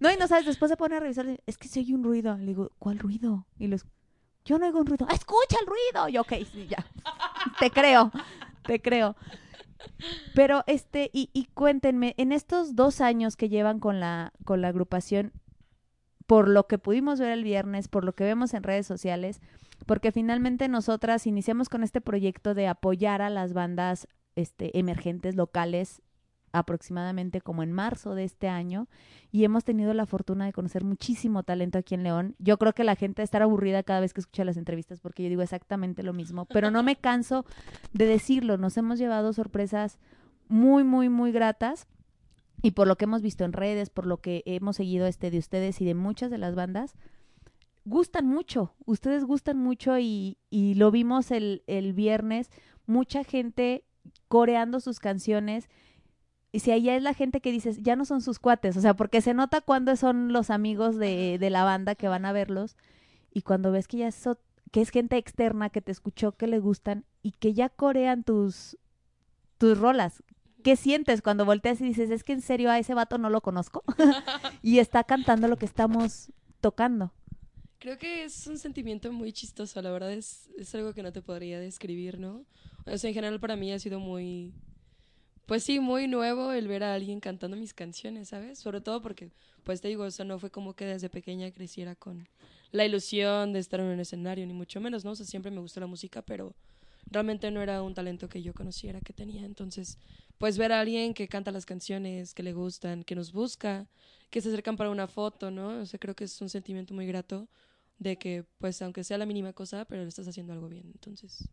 [0.00, 2.36] No, y no sabes, después se pone a revisar, es que se oye un ruido.
[2.38, 3.46] Le digo, ¿cuál ruido?
[3.58, 3.84] Y los,
[4.44, 5.06] yo no oigo un ruido.
[5.10, 6.08] ¡Escucha el ruido!
[6.08, 6.86] Y ok, sí, ya.
[7.60, 8.10] te creo,
[8.64, 9.14] te creo.
[10.34, 14.68] Pero, este, y, y cuéntenme, en estos dos años que llevan con la, con la
[14.68, 15.32] agrupación,
[16.26, 19.40] por lo que pudimos ver el viernes, por lo que vemos en redes sociales,
[19.86, 26.02] porque finalmente nosotras iniciamos con este proyecto de apoyar a las bandas este, emergentes locales
[26.52, 28.88] aproximadamente como en marzo de este año
[29.30, 32.34] y hemos tenido la fortuna de conocer muchísimo talento aquí en León.
[32.38, 35.28] Yo creo que la gente estará aburrida cada vez que escucha las entrevistas porque yo
[35.28, 37.44] digo exactamente lo mismo, pero no me canso
[37.92, 39.98] de decirlo, nos hemos llevado sorpresas
[40.48, 41.86] muy, muy, muy gratas
[42.62, 45.38] y por lo que hemos visto en redes, por lo que hemos seguido este de
[45.38, 46.94] ustedes y de muchas de las bandas,
[47.90, 52.50] gustan mucho, ustedes gustan mucho y, y lo vimos el, el viernes,
[52.86, 53.84] mucha gente
[54.28, 55.68] coreando sus canciones
[56.52, 58.94] y si allá es la gente que dices, ya no son sus cuates, o sea,
[58.94, 62.76] porque se nota cuando son los amigos de, de la banda que van a verlos
[63.32, 64.28] y cuando ves que ya es,
[64.70, 68.78] que es gente externa que te escuchó, que le gustan y que ya corean tus,
[69.58, 70.22] tus rolas.
[70.62, 73.40] ¿Qué sientes cuando volteas y dices, es que en serio a ese vato no lo
[73.40, 73.82] conozco?
[74.62, 77.12] y está cantando lo que estamos tocando.
[77.80, 81.22] Creo que es un sentimiento muy chistoso, la verdad es, es algo que no te
[81.22, 82.44] podría describir, ¿no?
[82.84, 84.52] O sea, en general para mí ha sido muy,
[85.46, 88.58] pues sí, muy nuevo el ver a alguien cantando mis canciones, ¿sabes?
[88.58, 89.30] Sobre todo porque,
[89.64, 92.28] pues te digo, eso no fue como que desde pequeña creciera con
[92.70, 95.12] la ilusión de estar en un escenario, ni mucho menos, ¿no?
[95.12, 96.54] O sea, siempre me gustó la música, pero
[97.06, 99.96] realmente no era un talento que yo conociera que tenía, entonces,
[100.36, 103.86] pues ver a alguien que canta las canciones, que le gustan, que nos busca,
[104.28, 105.80] que se acercan para una foto, ¿no?
[105.80, 107.48] O sea, creo que es un sentimiento muy grato
[108.00, 110.86] de que, pues, aunque sea la mínima cosa, pero lo estás haciendo algo bien.
[110.94, 111.50] Entonces,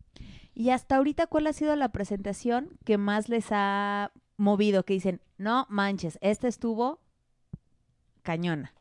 [0.54, 4.84] Y hasta ahorita, ¿cuál ha sido la presentación que más les ha movido?
[4.84, 7.00] Que dicen, no manches, esta estuvo
[8.24, 8.74] cañona.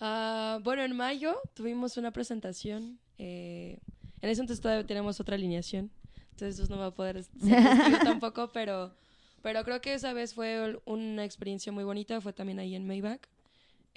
[0.00, 2.98] Ah, bueno, en mayo tuvimos una presentación.
[3.18, 3.80] eh,
[4.20, 5.90] en ese entonces todavía tenemos otra alineación.
[6.32, 7.64] Entonces eso no va a poder ser
[8.02, 8.94] tampoco, pero,
[9.42, 12.20] pero creo que esa vez fue una experiencia muy bonita.
[12.20, 13.22] Fue también ahí en Maybach.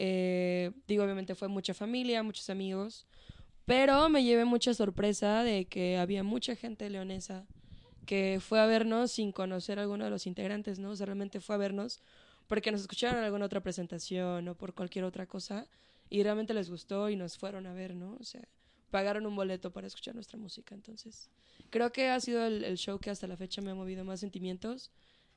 [0.02, 3.06] Eh, digo, obviamente fue mucha familia, muchos amigos.
[3.66, 7.46] Pero me llevé mucha sorpresa de que había mucha gente leonesa
[8.06, 10.92] que fue a vernos sin conocer a alguno de los integrantes, ¿no?
[10.92, 12.02] O sea, realmente fue a vernos
[12.48, 15.68] porque nos escucharon en alguna otra presentación o por cualquier otra cosa
[16.10, 18.16] y realmente les gustó y nos fueron a ver, ¿no?
[18.22, 18.48] O sea,
[18.90, 20.74] pagaron un boleto para escuchar nuestra música.
[20.74, 21.30] Entonces,
[21.70, 24.22] creo que ha sido el, el show que hasta la fecha me ha movido más
[24.22, 24.92] sentimientos,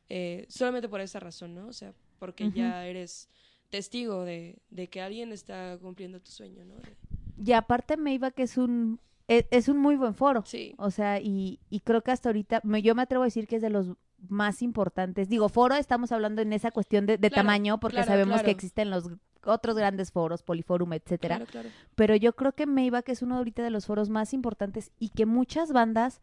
[0.09, 1.67] eh, solamente por esa razón, ¿no?
[1.67, 3.29] O sea, porque ya eres
[3.73, 6.75] testigo de, de que alguien está cumpliendo tu sueño, ¿no?
[6.77, 6.97] De-
[7.45, 10.43] Y aparte Maybach es un e- es, un muy buen foro.
[10.45, 10.75] Sí.
[10.79, 13.57] O sea, y, y creo que hasta ahorita, me- yo me atrevo a decir que
[13.57, 13.87] es de los
[14.29, 15.29] más importantes.
[15.29, 18.45] Digo, foro estamos hablando en esa cuestión de, de Claro, tamaño, porque claro, sabemos claro.
[18.45, 19.09] que existen los
[19.45, 21.37] otros grandes foros, Poliforum, etcétera.
[21.39, 21.68] Claro, claro.
[21.97, 25.25] Pero yo creo que Maybach es uno ahorita de los foros más importantes y que
[25.27, 26.20] muchas bandas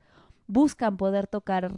[0.48, 1.72] buscan poder tocar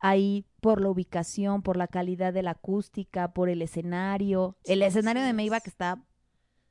[0.00, 4.56] ahí por la ubicación, por la calidad de la acústica, por el escenario.
[4.64, 5.36] El escenario sí de es.
[5.36, 6.02] Maybach está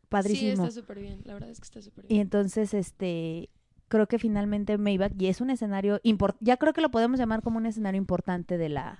[0.09, 0.63] padrísimo.
[0.63, 1.21] Sí, está súper bien.
[1.23, 2.17] La verdad es que está súper bien.
[2.17, 3.49] Y entonces, este,
[3.87, 7.41] creo que finalmente Maybach, y es un escenario importante, ya creo que lo podemos llamar
[7.41, 8.99] como un escenario importante de la,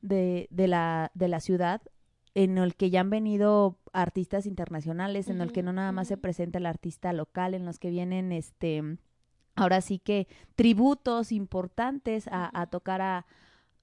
[0.00, 1.82] de, de la, de la ciudad,
[2.34, 6.16] en el que ya han venido artistas internacionales, en el que no nada más se
[6.16, 8.98] presenta el artista local, en los que vienen, este,
[9.56, 13.26] ahora sí que tributos importantes a, a tocar a,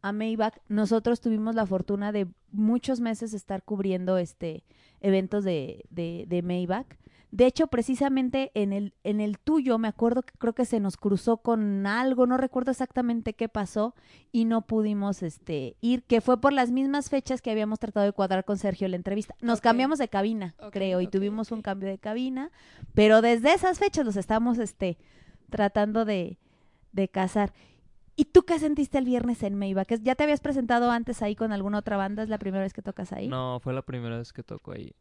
[0.06, 0.54] a Maybach.
[0.68, 4.64] Nosotros tuvimos la fortuna de muchos meses estar cubriendo este
[5.02, 6.86] eventos de, de, de Maybach.
[7.32, 10.96] De hecho, precisamente en el, en el tuyo, me acuerdo que creo que se nos
[10.96, 13.96] cruzó con algo, no recuerdo exactamente qué pasó,
[14.32, 18.14] y no pudimos este, ir, que fue por las mismas fechas que habíamos tratado de
[18.14, 19.36] cuadrar con Sergio la entrevista.
[19.42, 22.52] Nos cambiamos de cabina, creo, y tuvimos un cambio de cabina,
[22.94, 24.98] pero desde esas fechas los estamos este,
[25.50, 26.38] tratando de,
[26.94, 27.54] de casar.
[28.16, 29.62] ¿Y tú qué sentiste el viernes en?
[29.62, 32.24] ¿Es- ¿Ya te habías presentado antes ahí con alguna otra banda?
[32.24, 33.28] ¿Es la primera vez que tocas ahí?
[33.28, 34.94] No, fue la primera vez que toco ahí.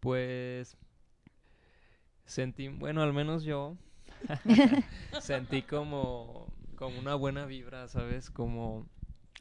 [0.00, 0.76] Pues
[2.26, 3.76] sentí, bueno, al menos yo
[5.20, 8.30] sentí como como una buena vibra, ¿sabes?
[8.30, 8.86] Como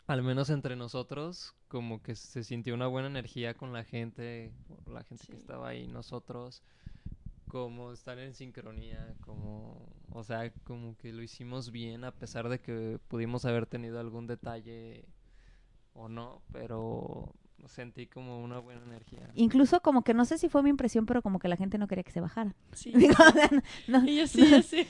[0.07, 4.51] al menos entre nosotros, como que se sintió una buena energía con la gente,
[4.87, 6.63] la gente que estaba ahí, nosotros
[7.49, 12.59] como estar en sincronía, como, o sea, como que lo hicimos bien a pesar de
[12.59, 15.03] que pudimos haber tenido algún detalle
[15.93, 17.33] o no, pero
[17.65, 19.29] sentí como una buena energía.
[19.33, 21.87] Incluso como que no sé si fue mi impresión, pero como que la gente no
[21.87, 22.55] quería que se bajara.
[22.73, 22.91] Sí.
[22.95, 23.49] Digo, o sea,
[23.87, 24.87] no- Y yo sí, yo sí.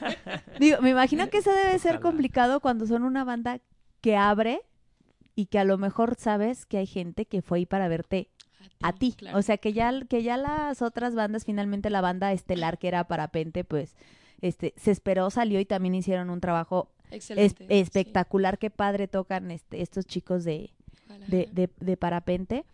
[0.60, 3.60] Digo, me imagino que eso debe ser complicado cuando son una banda
[4.00, 4.62] que abre
[5.34, 8.30] y que a lo mejor sabes que hay gente que fue ahí para verte
[8.82, 9.12] a ti.
[9.12, 9.38] claro.
[9.38, 13.04] O sea, que ya, que ya las otras bandas, finalmente la banda estelar que era
[13.08, 13.94] Parapente, pues
[14.40, 17.66] este se esperó, salió y también hicieron un trabajo es- Excelente.
[17.68, 17.74] sí.
[17.74, 18.58] espectacular.
[18.58, 20.70] Qué padre tocan este, estos chicos de,
[21.28, 22.64] de, de, de Parapente.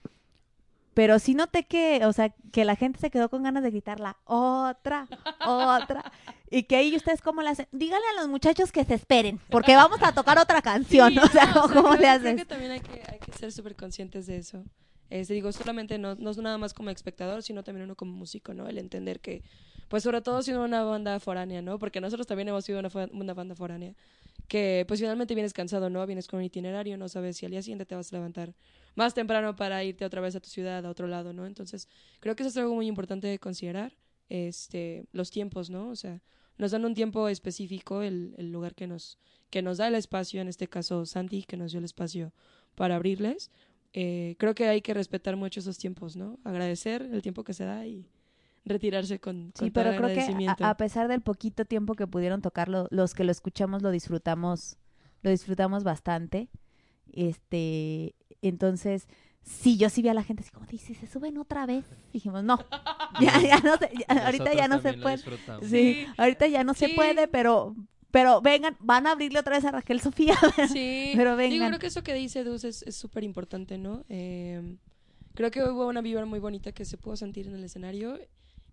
[0.94, 4.18] Pero sí noté que, o sea, que la gente se quedó con ganas de gritarla
[4.24, 5.08] otra,
[5.46, 6.12] otra.
[6.54, 7.66] Y que ahí ustedes cómo le hacen.
[7.72, 11.10] Díganle a los muchachos que se esperen, porque vamos a tocar otra canción.
[11.14, 12.36] Sí, o sea, no, ¿cómo, o sea, cómo creo, le creo haces?
[12.36, 14.62] que también hay que, hay que ser súper conscientes de eso.
[15.12, 18.54] Este, digo, solamente no, no es nada más como espectador, sino también uno como músico,
[18.54, 18.66] ¿no?
[18.66, 19.42] El entender que,
[19.88, 21.78] pues sobre todo siendo una banda foránea, ¿no?
[21.78, 23.94] Porque nosotros también hemos sido una, una banda foránea,
[24.48, 26.06] que pues finalmente vienes cansado, ¿no?
[26.06, 28.54] Vienes con un itinerario, no sabes si al día siguiente te vas a levantar
[28.94, 31.44] más temprano para irte otra vez a tu ciudad, a otro lado, ¿no?
[31.44, 31.88] Entonces,
[32.20, 33.92] creo que eso es algo muy importante de considerar,
[34.30, 35.90] este, los tiempos, ¿no?
[35.90, 36.22] O sea,
[36.56, 39.18] nos dan un tiempo específico, el, el lugar que nos,
[39.50, 42.32] que nos da el espacio, en este caso Santi, que nos dio el espacio
[42.74, 43.50] para abrirles.
[43.94, 46.38] Eh, creo que hay que respetar mucho esos tiempos, ¿no?
[46.44, 48.08] Agradecer el tiempo que se da y
[48.64, 52.06] retirarse con, con Sí, pero el creo que a, a pesar del poquito tiempo que
[52.06, 54.78] pudieron tocarlo, los que lo escuchamos lo disfrutamos,
[55.22, 56.48] lo disfrutamos bastante.
[57.12, 59.06] Este, entonces,
[59.42, 61.84] sí, yo sí vi a la gente así como, dice, ¿se suben otra vez?
[62.12, 62.58] Dijimos, no,
[63.20, 65.18] ya, ya no se, ya- ahorita ya no se puede.
[65.18, 66.06] Sí, Sí.
[66.16, 67.74] ahorita ya no se puede, pero,
[68.12, 70.36] pero vengan, van a abrirle otra vez a Raquel Sofía.
[70.72, 71.68] Sí, Pero Digo, vengan.
[71.70, 74.04] creo que eso que dice Dus es súper importante, ¿no?
[74.08, 74.76] Eh,
[75.34, 78.20] creo que hubo una vibra muy bonita que se pudo sentir en el escenario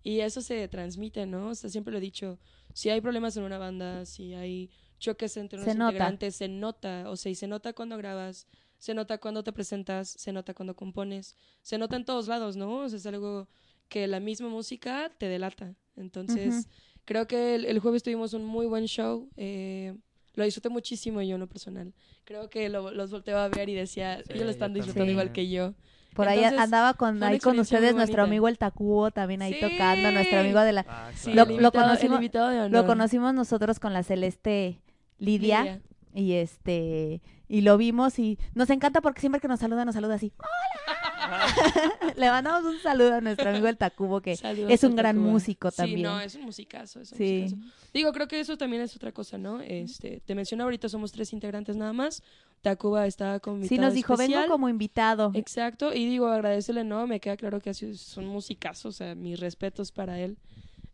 [0.02, 1.48] y eso se transmite, ¿no?
[1.48, 2.38] O sea, siempre lo he dicho,
[2.72, 7.16] si hay problemas en una banda, si hay choques entre unos integrantes, se nota, o
[7.16, 8.46] sea, y se nota cuando grabas,
[8.78, 12.80] se nota cuando te presentas, se nota cuando compones, se nota en todos lados, ¿no?
[12.80, 13.48] O sea, es algo
[13.88, 15.74] que la misma música te delata.
[15.96, 16.68] Entonces.
[17.10, 19.28] Creo que el, el jueves tuvimos un muy buen show.
[19.36, 19.94] eh,
[20.34, 21.92] lo disfruté muchísimo yo en lo personal.
[22.24, 25.48] Creo que lo- los volteaba a ver y decía, ellos lo están disfrutando igual que
[25.50, 25.74] yo.
[26.14, 29.60] Por ahí Entonces, andaba con, ahí con ustedes nuestro amigo el Tacubo también ahí Sí.
[29.60, 30.86] tocando, nuestro amigo de la...
[30.88, 34.78] Ah, Sí, lo, invitado- conocimos, lo conocimos nosotros con la Celeste
[35.18, 35.80] Lidia, Lidia.
[36.14, 40.14] Y este y lo vimos y nos encanta porque siempre que nos saluda nos saluda
[40.14, 40.32] así.
[40.38, 40.96] ¡Hola!
[42.16, 45.70] Le mandamos un saludo a nuestro amigo el Tacubo que Saludos es un gran músico
[45.70, 46.02] Sí, también.
[46.02, 47.40] no, es un musicazo, es un Sí.
[47.42, 47.72] musicazo.
[47.94, 49.60] Digo, creo que eso también es otra cosa, ¿no?
[49.60, 52.22] Este, te menciono ahorita somos tres integrantes nada más.
[52.62, 54.40] Tacuba está como Sí, invitado nos dijo, especial.
[54.42, 55.30] vengo como invitado.
[55.34, 57.06] Exacto, y digo, agradecerle, ¿no?
[57.06, 60.36] Me queda claro que ha sido- es un musicazo, o sea, mis respetos para él.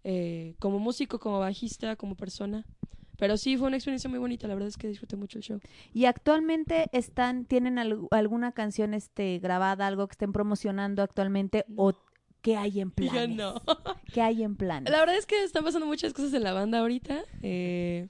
[0.08, 2.64] eh, como músico, como bajista, como persona.
[3.18, 5.60] Pero sí, fue una experiencia muy bonita, la verdad es que disfruté mucho el show.
[5.94, 11.92] Y actualmente están tienen al- alguna canción este grabada, algo que estén promocionando actualmente o
[12.42, 12.90] qué hay en
[13.26, 13.36] planes?
[13.36, 13.60] no.
[14.12, 14.90] ¿Qué hay en planes?
[14.92, 17.24] La verdad es que están pasando muchas cosas en la banda ahorita.
[17.42, 18.08] eh,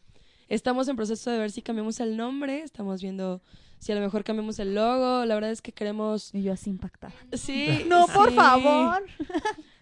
[0.48, 3.42] estamos en proceso de ver si cambiamos el nombre, estamos viendo
[3.78, 5.24] si a lo mejor cambiamos el logo.
[5.24, 6.34] La verdad es que queremos...
[6.34, 7.14] Y yo así impactada.
[7.32, 7.84] Sí.
[7.88, 9.02] No, por favor.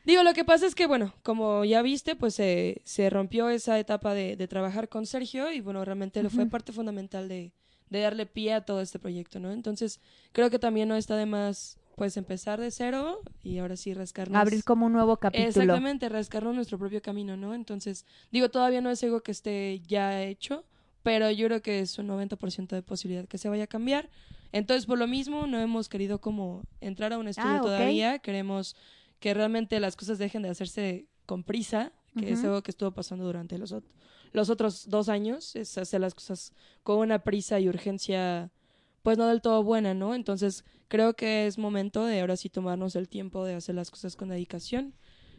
[0.04, 3.78] Digo, lo que pasa es que, bueno, como ya viste, pues se se rompió esa
[3.78, 7.52] etapa de, de trabajar con Sergio y, bueno, realmente lo fue parte fundamental de,
[7.90, 9.50] de darle pie a todo este proyecto, ¿no?
[9.52, 10.00] Entonces,
[10.32, 14.38] creo que también no está de más, pues, empezar de cero y ahora sí rascarnos.
[14.38, 15.48] Abrir como un nuevo capítulo.
[15.48, 17.54] Exactamente, rascarnos nuestro propio camino, ¿no?
[17.54, 20.64] Entonces, digo, todavía no es algo que esté ya hecho,
[21.02, 24.10] pero yo creo que es un 90% de posibilidad que se vaya a cambiar.
[24.52, 28.18] Entonces, por lo mismo, no hemos querido como entrar a un estudio Ah, todavía.
[28.20, 28.76] Queremos
[29.24, 33.24] que realmente las cosas dejen de hacerse con prisa, que es algo que estuvo pasando
[33.24, 33.82] durante los, ot-
[34.32, 36.52] los otros dos años, es hacer las cosas
[36.82, 38.50] con una prisa y urgencia,
[39.02, 40.14] pues no del todo buena, ¿no?
[40.14, 44.14] Entonces, creo que es momento de ahora sí tomarnos el tiempo de hacer las cosas
[44.14, 44.92] con dedicación,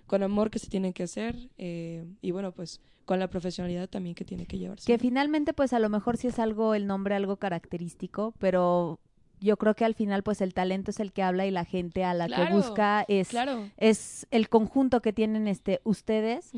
[0.07, 4.15] con amor que se tienen que hacer, eh, y bueno, pues con la profesionalidad también
[4.15, 4.87] que tiene que llevarse.
[4.91, 8.99] Que finalmente, pues a lo mejor sí es algo, el nombre algo característico, pero
[9.39, 12.03] yo creo que al final, pues el talento es el que habla y la gente
[12.03, 13.69] a la que busca es, claro.
[13.77, 16.51] es el conjunto que tienen este ustedes,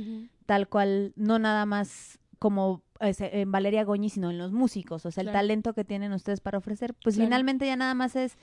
[0.45, 5.11] tal cual, no nada más como es, en Valeria Goñi, sino en los músicos, o
[5.11, 8.37] sea, el talento que tienen ustedes para ofrecer, pues finalmente ya nada más es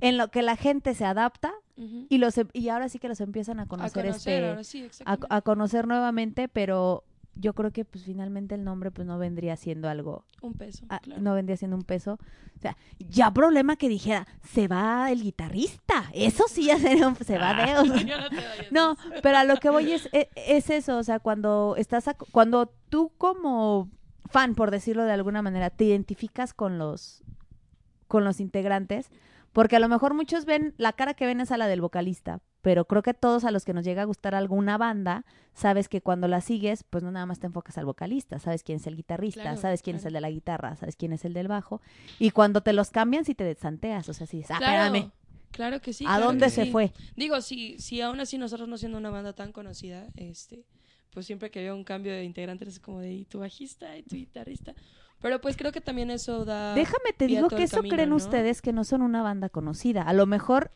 [0.00, 3.58] en lo que la gente se adapta y los y ahora sí que los empiezan
[3.58, 5.26] a A conocer, este sí, a, exactamente.
[5.30, 7.04] a conocer nuevamente, pero
[7.34, 10.98] yo creo que pues finalmente el nombre pues no vendría siendo algo Un peso, ah,
[11.02, 11.20] claro.
[11.22, 12.18] no vendría siendo un peso.
[12.56, 16.10] O sea, ya problema que dijera, se va el guitarrista.
[16.12, 17.62] Eso sí ya sería un, se va de
[18.06, 18.28] Ya
[18.70, 22.26] no pero a lo que voy es, e- es, eso, o sea, cuando estás ac-
[22.32, 23.88] cuando tú como
[24.28, 27.22] fan, por decirlo de alguna manera, te identificas con los
[28.06, 29.08] con los integrantes,
[29.52, 32.40] porque a lo mejor muchos ven la cara que ven es a la del vocalista,
[32.62, 36.00] pero creo que todos a los que nos llega a gustar alguna banda, sabes que
[36.00, 38.96] cuando la sigues, pues no nada más te enfocas al vocalista, sabes quién es el
[38.96, 41.80] guitarrista, Claro, sabes quién es el de la guitarra, sabes quién es el del bajo,
[42.18, 45.12] y cuando te los cambian sí te desanteas, o sea, sí, dices, ah, Claro, espérame,
[45.50, 46.04] Claro que sí.
[46.06, 46.70] ¿a dónde se sí.
[46.70, 46.92] fue?
[47.16, 50.64] Digo, si, si aún así nosotros no siendo una banda tan conocida, este,
[51.12, 53.96] pues siempre que veo un cambio de integrantes es como de, ¿y tu bajista?
[53.96, 54.74] ¿y tu guitarrista?
[55.20, 56.74] Pero pues creo que también eso da...
[56.74, 58.16] Déjame te digo que eso camino, creen ¿no?
[58.16, 60.02] ustedes que no son una banda conocida.
[60.02, 60.70] A lo mejor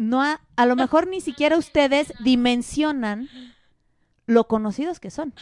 [0.00, 3.28] no ha- a lo mejor ni siquiera ustedes dimensionan
[4.26, 5.34] lo conocidos que son.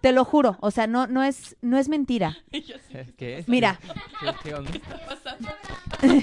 [0.00, 2.36] Te lo juro, o sea, no no es no es mentira.
[3.16, 3.44] ¿Qué?
[3.46, 3.78] Mira.
[4.42, 6.22] ¿Qué?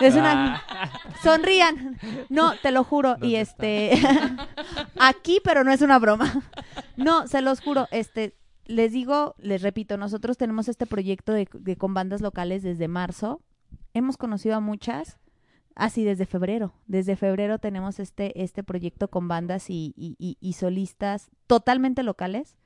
[0.00, 0.90] Es una Ah.
[1.22, 1.98] sonrían.
[2.30, 3.92] No, te lo juro y ¿Dónde este
[4.98, 6.42] aquí, pero no es una broma.
[6.96, 11.76] No, se los juro, este les digo, les repito, nosotros tenemos este proyecto de, de
[11.76, 13.42] con bandas locales desde marzo.
[13.92, 15.18] Hemos conocido a muchas
[15.80, 16.72] así desde febrero.
[16.86, 22.56] Desde febrero tenemos este este proyecto con bandas y, y- y- y solistas totalmente locales.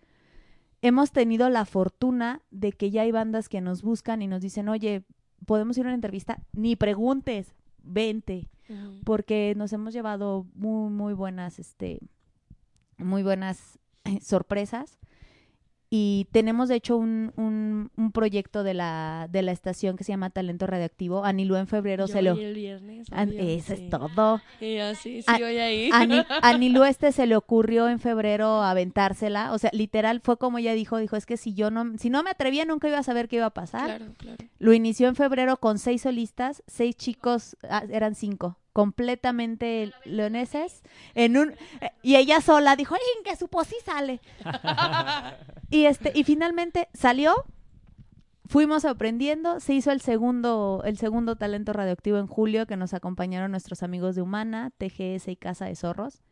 [0.82, 4.68] Hemos tenido la fortuna de que ya hay bandas que nos buscan y nos dicen,
[4.68, 5.04] oye,
[5.46, 8.48] podemos ir a una entrevista, ni preguntes, vente,
[9.04, 12.00] porque nos hemos llevado muy, muy buenas, este,
[12.98, 14.98] muy buenas eh, sorpresas.
[15.96, 20.10] Y tenemos, de hecho, un, un, un proyecto de la, de la estación que se
[20.10, 21.24] llama Talento Radioactivo.
[21.24, 22.32] Anilú en febrero Yo se lo...
[22.32, 23.84] el viernes, An- eso sí.
[23.84, 24.40] es todo.
[24.60, 25.90] Y yo, sí, voy ahí.
[25.92, 29.52] Ani- Anilú este se le ocurrió en febrero aventársela.
[29.52, 32.24] O sea, literal, fue como ella dijo, dijo, es que si yo no, si no
[32.24, 33.86] me atrevía, nunca iba a saber qué iba a pasar.
[33.98, 34.44] Claro, claro.
[34.58, 40.82] Lo inició en febrero con seis solistas, seis chicos, ah, eran cinco, completamente leoneses,
[41.14, 41.54] en un
[42.02, 44.20] y ella sola dijo, ¡ay, que supo sí sale!
[45.70, 47.32] y este, y finalmente salió,
[48.46, 53.52] fuimos aprendiendo, se hizo el segundo, el segundo talento radioactivo en julio que nos acompañaron
[53.52, 56.22] nuestros amigos de Humana, TGS y Casa de Zorros.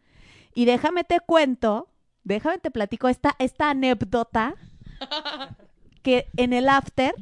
[0.53, 1.89] Y déjame te cuento,
[2.25, 4.57] déjame te platico esta, esta anécdota
[6.03, 7.15] que en el after,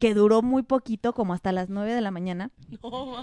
[0.00, 2.50] que duró muy poquito, como hasta las 9 de la mañana,
[2.82, 3.22] No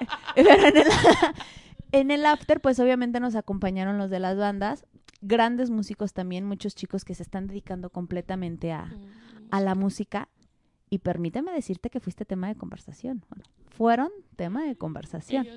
[0.34, 0.86] pero en el,
[1.92, 4.86] en el after, pues obviamente nos acompañaron los de las bandas,
[5.20, 8.94] grandes músicos también, muchos chicos que se están dedicando completamente a,
[9.50, 10.28] a la música.
[10.92, 13.24] Y permíteme decirte que fuiste tema de conversación.
[13.30, 15.48] Bueno, fueron tema de conversación.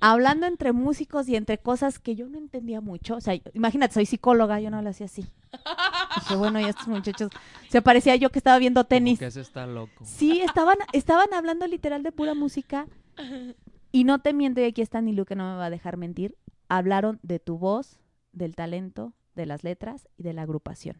[0.00, 3.16] Hablando entre músicos y entre cosas que yo no entendía mucho.
[3.16, 5.26] O sea, imagínate, soy psicóloga, yo no lo hacía así.
[6.16, 7.30] Dije, bueno, y estos muchachos,
[7.68, 9.18] se parecía yo que estaba viendo tenis.
[9.18, 10.02] Que ese está loco.
[10.06, 12.86] Sí, estaban, estaban hablando literal de pura música.
[13.92, 16.38] Y no te miento, y aquí está Nilu que no me va a dejar mentir.
[16.70, 18.00] Hablaron de tu voz,
[18.32, 20.96] del talento, de las letras y de la agrupación.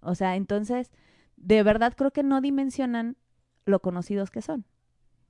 [0.00, 0.92] O sea, entonces,
[1.40, 3.16] de verdad creo que no dimensionan
[3.64, 4.64] lo conocidos que son.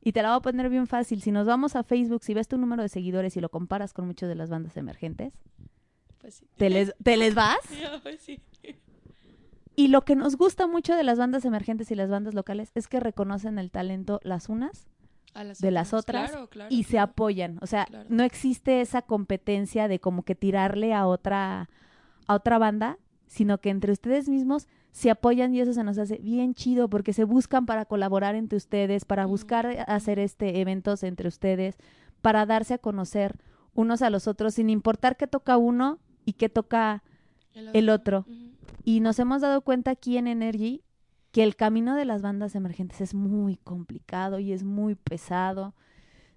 [0.00, 1.20] Y te la voy a poner bien fácil.
[1.22, 4.06] Si nos vamos a Facebook, si ves tu número de seguidores y lo comparas con
[4.06, 5.32] muchas de las bandas emergentes,
[6.20, 6.46] Pues sí.
[6.56, 7.58] ¿te les, ¿te les vas?
[8.02, 8.40] Pues sí.
[9.74, 12.88] Y lo que nos gusta mucho de las bandas emergentes y las bandas locales es
[12.88, 14.88] que reconocen el talento las unas
[15.34, 16.24] A las de las otras.
[16.24, 17.58] otras Claro, claro, y se apoyan.
[17.62, 21.68] O sea, no existe esa competencia de como que tirarle a otra
[22.26, 26.18] a otra banda, sino que entre ustedes mismos se apoyan y eso se nos hace
[26.18, 31.28] bien chido porque se buscan para colaborar entre ustedes, para buscar hacer este eventos entre
[31.28, 31.76] ustedes,
[32.20, 33.36] para darse a conocer
[33.74, 37.02] unos a los otros sin importar qué toca uno y qué toca
[37.54, 38.26] el otro.
[38.84, 40.82] Y nos hemos dado cuenta aquí en Energy
[41.30, 45.74] que el camino de las bandas emergentes es muy complicado y es muy pesado.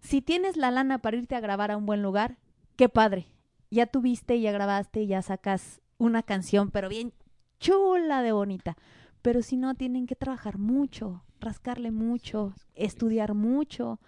[0.01, 2.37] Si tienes la lana para irte a grabar a un buen lugar,
[2.75, 3.27] qué padre.
[3.69, 7.13] Ya tuviste, ya grabaste, ya sacas una canción, pero bien
[7.61, 8.75] chula de bonita.
[9.21, 13.99] Pero si no, tienen que trabajar mucho, rascarle mucho, estudiar mucho,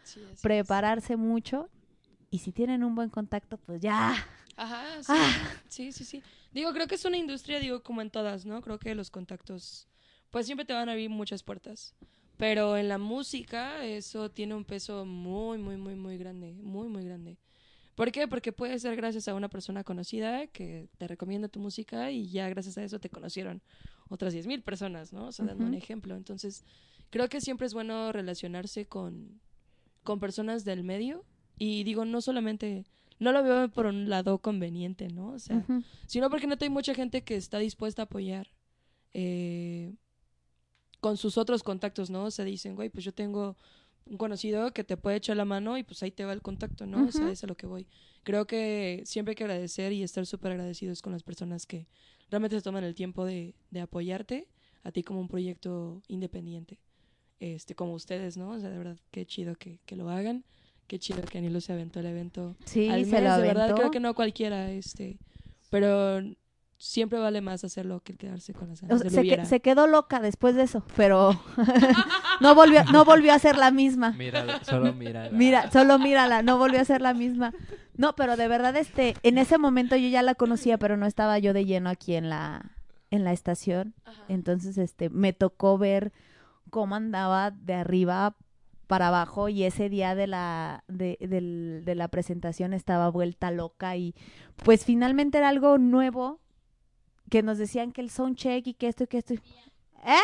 [0.41, 1.69] prepararse mucho.
[2.31, 4.15] Y si tienen un buen contacto, pues ya.
[4.57, 5.11] Ajá, sí.
[5.15, 5.51] Ah.
[5.69, 6.23] Sí, sí, sí.
[6.51, 8.61] Digo, creo que es una industria, digo, como en todas, ¿no?
[8.61, 9.87] Creo que los contactos,
[10.31, 11.95] pues siempre te van a abrir muchas puertas.
[12.37, 17.05] Pero en la música eso tiene un peso muy, muy, muy, muy grande, muy, muy
[17.05, 17.37] grande.
[17.95, 18.27] ¿Por qué?
[18.27, 22.49] Porque puede ser gracias a una persona conocida que te recomienda tu música y ya
[22.49, 23.61] gracias a eso te conocieron
[24.09, 25.27] otras 10.000 personas, ¿no?
[25.27, 26.15] O sea, dando un ejemplo.
[26.15, 26.65] Entonces,
[27.09, 29.39] creo que siempre es bueno relacionarse con,
[30.03, 31.23] con personas del medio
[31.57, 32.85] y digo, no solamente,
[33.19, 35.29] no lo veo por un lado conveniente, ¿no?
[35.29, 35.65] O sea,
[36.07, 38.47] sino porque no hay mucha gente que está dispuesta a apoyar
[39.13, 39.93] eh,
[40.99, 42.25] con sus otros contactos, ¿no?
[42.25, 43.55] O sea, dicen, güey, pues yo tengo
[44.05, 46.85] un conocido que te puede echar la mano y pues ahí te va el contacto,
[46.85, 47.05] ¿no?
[47.05, 47.87] O sea, es a lo que voy.
[48.23, 51.87] Creo que siempre hay que agradecer y estar súper agradecidos con las personas que
[52.29, 54.47] realmente se toman el tiempo de, de apoyarte
[54.83, 56.79] a ti como un proyecto independiente.
[57.39, 58.51] Este, como ustedes, ¿no?
[58.51, 60.45] O sea, de verdad, qué chido que, que lo hagan.
[60.87, 62.55] Qué chido que Anilo se aventó el evento.
[62.65, 63.75] Sí, al se lo de verdad, aventó.
[63.75, 65.17] creo que no cualquiera, este.
[65.69, 66.21] Pero
[66.77, 69.45] siempre vale más hacerlo que quedarse con las ganas O sea, de lo se, que-
[69.45, 71.39] se quedó loca después de eso, pero
[72.41, 74.11] no volvió, no volvió a ser la misma.
[74.11, 75.29] Mírala, solo mírala.
[75.31, 77.53] Mira, solo mírala, no volvió a ser la misma.
[77.95, 81.37] No, pero de verdad, este, en ese momento yo ya la conocía, pero no estaba
[81.39, 82.71] yo de lleno aquí en la,
[83.11, 83.93] en la estación.
[84.27, 86.11] Entonces, este, me tocó ver
[86.69, 88.35] cómo andaba de arriba
[88.87, 93.95] para abajo y ese día de la, de, del- de la presentación estaba vuelta loca
[93.95, 94.13] y
[94.57, 96.41] pues finalmente era algo nuevo
[97.29, 99.33] que nos decían que el sound check y que esto y que esto.
[99.35, 99.41] y-
[100.05, 100.17] ¿Eh?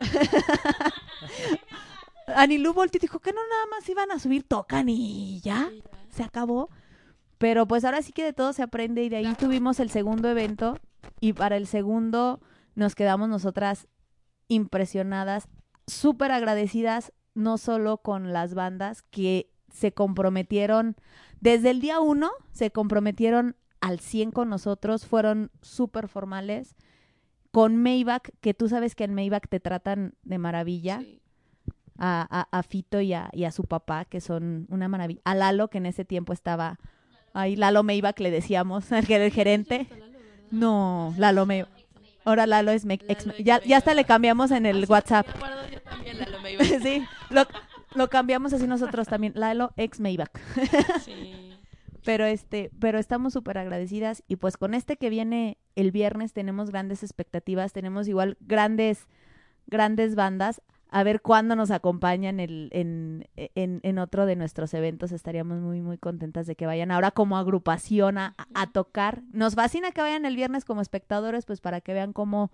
[2.34, 5.70] Anilú volteó y dijo que no nada más iban a subir, tocan y ya,
[6.10, 6.68] se acabó.
[7.38, 10.28] Pero pues ahora sí que de todo se aprende y de ahí tuvimos el segundo
[10.28, 10.78] evento
[11.20, 12.40] y para el segundo
[12.74, 13.86] nos quedamos nosotras
[14.48, 15.48] impresionadas,
[15.86, 20.96] súper agradecidas, no solo con las bandas que se comprometieron
[21.40, 26.74] desde el día uno, se comprometieron al 100 con nosotros, fueron súper formales.
[27.50, 31.02] Con Maybach, que tú sabes que en Maybach te tratan de maravilla.
[32.00, 35.20] A, a- a Fito y a, y a su papá, que son una maravilla.
[35.24, 36.78] A Lalo, que en ese tiempo estaba
[37.32, 39.88] ahí, Lalo Maybach le decíamos, al que era el gerente.
[40.52, 41.70] No, Lalo Maybach.
[42.24, 45.26] Ahora Lalo es me- ex- ya, ya hasta le cambiamos en el WhatsApp.
[46.82, 47.42] sí, lo,
[47.94, 49.32] lo cambiamos así nosotros también.
[49.34, 50.30] Lalo ex Maybach.
[52.08, 56.70] Pero este, pero estamos súper agradecidas y pues con este que viene el viernes tenemos
[56.70, 59.06] grandes expectativas, tenemos igual grandes,
[59.66, 60.62] grandes bandas.
[60.88, 65.12] A ver cuándo nos acompañan el, en, en, en otro de nuestros eventos.
[65.12, 69.20] Estaríamos muy, muy contentas de que vayan ahora como agrupación a, a tocar.
[69.34, 72.50] Nos fascina que vayan el viernes como espectadores, pues para que vean cómo,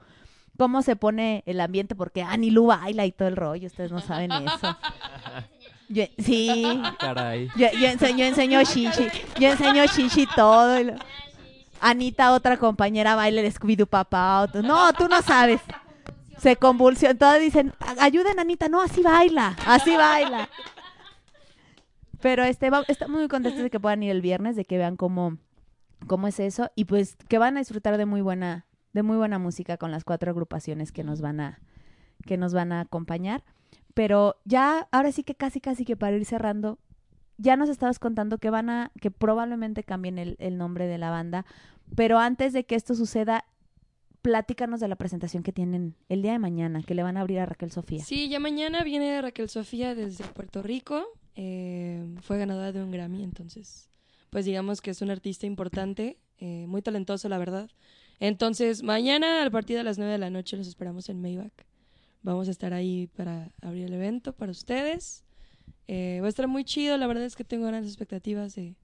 [0.59, 4.01] cómo se pone el ambiente, porque Annie Lu baila y todo el rollo, ustedes no
[4.01, 4.77] saben eso.
[5.89, 7.49] Yo- sí, Caray.
[7.57, 9.09] yo, yo enseño, yo enseño Shinchi,
[9.39, 10.81] yo enseño Shinchi todo.
[10.81, 10.95] y lo-
[11.81, 14.49] Anita, otra compañera, baila el Scooby-Doo papá.
[14.63, 15.61] No, tú no sabes.
[16.39, 17.19] Se convulsiona.
[17.19, 18.69] Todos dicen, ayuden Anita.
[18.69, 20.49] No, así baila, así baila.
[22.21, 24.97] Pero este, va- estamos muy contentos de que puedan ir el viernes, de que vean
[24.97, 25.37] cómo,
[26.07, 26.71] cómo es eso.
[26.75, 28.65] Y pues que van a disfrutar de muy buena,
[28.95, 31.59] de muy buena música con las cuatro agrupaciones que nos van a,
[32.25, 33.43] que nos van a acompañar.
[33.95, 36.79] Pero ya, ahora sí que casi, casi que para ir cerrando,
[37.39, 41.47] ya nos estabas contando que van a, que probablemente cambien el, nombre de la banda,
[41.95, 43.45] pero antes de que esto suceda,
[44.23, 47.41] platícanos de la presentación que tienen el día de mañana, que le van a abrir
[47.41, 48.03] a Raquel Sofía.
[48.05, 51.05] Sí, ya mañana viene Raquel Sofía desde Puerto Rico.
[51.37, 53.91] eh, fue ganadora de un Grammy, entonces,
[54.31, 57.71] pues digamos que es un artista importante, eh, muy talentoso, la verdad.
[58.21, 61.53] Entonces, mañana a partir de las 9 de la noche los esperamos en Maybach.
[62.25, 65.25] Vamos a estar ahí para abrir el evento para ustedes.
[65.87, 68.75] Eh, va a estar muy chido, la verdad es que tengo grandes expectativas de,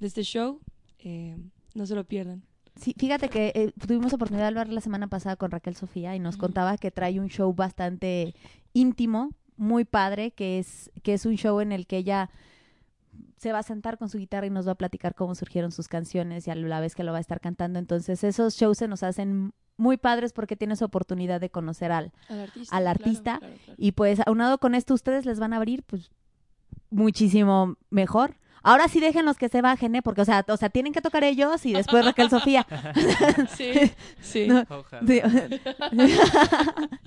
[0.00, 0.58] de este show.
[0.98, 1.36] Eh,
[1.74, 2.42] no se lo pierdan.
[2.76, 6.18] Sí, fíjate que eh, tuvimos oportunidad de hablar la semana pasada con Raquel Sofía y
[6.18, 8.34] nos contaba que trae un show bastante
[8.72, 12.30] íntimo, muy padre, que es, que es un show en el que ella
[13.36, 15.88] se va a sentar con su guitarra y nos va a platicar cómo surgieron sus
[15.88, 17.78] canciones y a la vez que lo va a estar cantando.
[17.78, 22.40] Entonces, esos shows se nos hacen muy padres porque tienes oportunidad de conocer al, Al
[22.40, 23.38] artista, al artista.
[23.38, 23.74] claro, claro.
[23.78, 26.10] Y pues, aunado con esto, ustedes les van a abrir, pues,
[26.90, 28.34] muchísimo mejor.
[28.62, 30.02] Ahora sí déjenlos que se bajen, ¿eh?
[30.02, 32.66] Porque, o sea, o sea, tienen que tocar ellos y después Raquel Sofía.
[33.56, 33.72] Sí,
[34.20, 34.46] sí.
[34.48, 35.06] No, Ojalá.
[35.06, 35.20] sí.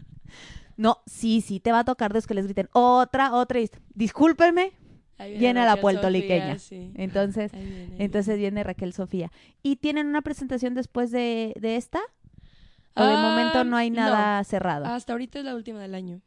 [0.78, 4.72] No, sí, sí, te va a tocar de que les griten otra, otra y discúlpenme,
[5.20, 6.58] Ahí viene la puertoliqueña.
[6.58, 6.92] Sí.
[6.96, 9.32] Entonces, Ahí viene, ahí entonces viene Raquel Sofía.
[9.62, 12.00] ¿Y tienen una presentación después de, de esta?
[12.96, 13.98] ¿O de Ah, momento no hay no.
[14.02, 14.86] nada cerrado?
[14.86, 16.22] Hasta ahorita es la última del año.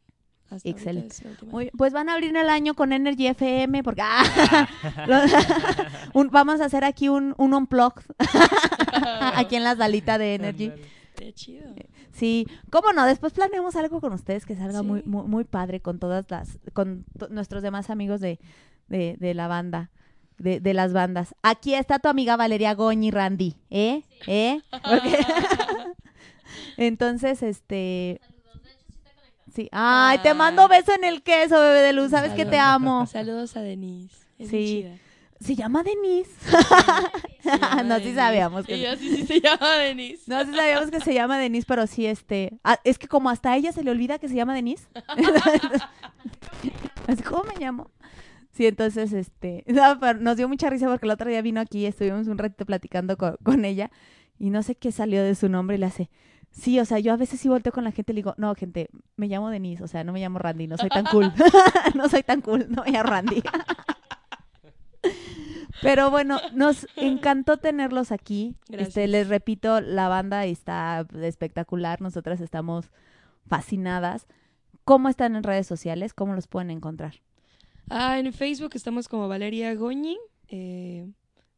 [0.49, 1.15] Hasta Excelente.
[1.47, 4.67] Muy- pues van a abrir el año con Energy FM porque ¡ah!
[6.13, 7.93] Un- vamos a hacer aquí un, un unplug
[9.35, 10.71] aquí en la salita de Energy.
[11.15, 11.73] Qué chido.
[12.11, 14.85] Sí, cómo no, después planeamos algo con ustedes que salga Sí.
[14.85, 18.39] muy, muy, muy padre con todas las, con nuestros demás amigos de,
[18.87, 19.89] de, de la banda,
[20.37, 21.33] de, de las bandas.
[21.41, 24.03] Aquí está tu amiga Valeria Goñi, Randy, ¿eh?
[24.27, 24.61] ¿Eh?
[24.83, 25.25] Porque-
[26.77, 28.19] Entonces, este...
[29.53, 29.69] Sí.
[29.71, 32.75] Ay, te mando beso en el queso, bebé de luz, sabes que te Saludos.
[32.75, 33.05] amo.
[33.05, 34.13] Saludos a Denise.
[34.37, 34.83] Es Sí.
[34.83, 34.97] chida.
[35.39, 36.31] Se llama Denise.
[37.41, 38.77] Se llama no, sí sabíamos que...
[38.77, 40.23] Y yo, sí, sí, se llama Denise.
[40.27, 42.57] No, sí sabíamos que se llama Denise, pero sí, este...
[42.63, 44.87] ah, es que como hasta a ella se le olvida que se llama Denise.
[47.07, 47.91] Así, ¿cómo me llamo?
[48.51, 49.63] Sí, entonces, este...
[49.67, 52.37] no, pero nos dio mucha risa porque el otro día vino aquí y estuvimos un
[52.37, 53.91] ratito platicando con, con ella
[54.39, 56.09] y no sé qué salió de su nombre y le hace...
[56.55, 58.55] Sí, o sea, yo a veces sí volteo con la gente y le digo, no,
[58.55, 61.33] gente, me llamo Denise, o sea, no me llamo Randy, no soy tan cool.
[61.95, 63.43] no soy tan cool, no me llamo Randy.
[65.81, 68.55] Pero bueno, nos encantó tenerlos aquí.
[68.69, 71.99] Este, les repito, la banda está espectacular.
[72.01, 72.89] Nosotras estamos
[73.45, 74.25] fascinadas.
[74.85, 76.13] ¿Cómo están en redes sociales?
[76.13, 77.15] ¿Cómo los pueden encontrar?
[77.89, 80.17] Ah, en Facebook estamos como Valeria Goñi.
[80.47, 81.11] Eh,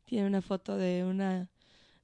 [0.05, 1.47] tiene una foto de una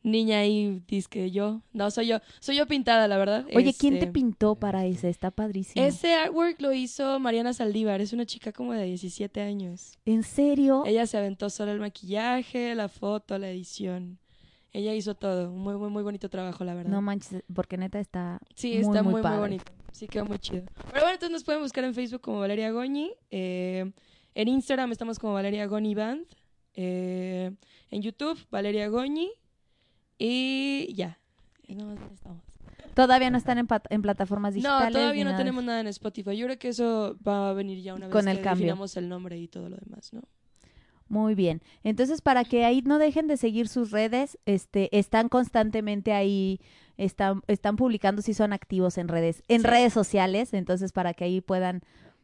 [0.04, 1.62] niña ahí, que yo.
[1.72, 2.20] No, soy yo.
[2.40, 3.46] Soy yo pintada, la verdad.
[3.56, 5.10] Oye, ¿quién te Este, pintó para ese?
[5.10, 5.84] Está padrísimo.
[5.86, 8.02] Ese artwork lo hizo Mariana Saldívar.
[8.02, 9.98] Es una chica como de 17 años.
[10.06, 10.84] ¿En serio?
[10.86, 14.20] Ella se aventó sola el maquillaje, la foto, la edición.
[14.72, 15.52] Ella hizo todo.
[15.52, 16.92] Muy, muy, muy bonito trabajo, la verdad.
[16.92, 19.72] No manches, porque neta está Sí, muy, está muy, muy, muy, bonito.
[19.92, 20.64] Sí, quedó muy chido.
[20.92, 23.14] Pero bueno, entonces nos pueden buscar en Facebook como Valeria Goñi.
[23.30, 23.92] eh,
[24.36, 26.26] en Instagram estamos como Valeria Goñi Band.
[26.74, 27.52] eh,
[27.92, 29.32] en YouTube, Valeria Goñi.
[30.26, 31.20] Y ya.
[31.68, 32.44] Y ahí estamos.
[32.94, 34.94] Todavía no están en, plataformas No, digitales.
[34.94, 36.38] todavía no nada de tenemos nada en Spotify.
[36.38, 38.66] Yo creo que eso va a venir ya una vez Con el que cambio.
[38.68, 40.22] definamos el nombre y todo lo demás, ¿no?
[41.10, 41.62] Muy bien.
[41.84, 46.60] Entonces, para que ahí no dejen de seguir sus redes, este, están constantemente ahí,
[46.98, 49.68] están, están publicando si son activos en redes, en Sí.
[49.68, 51.82] redes sociales, entonces para que ahí puedan,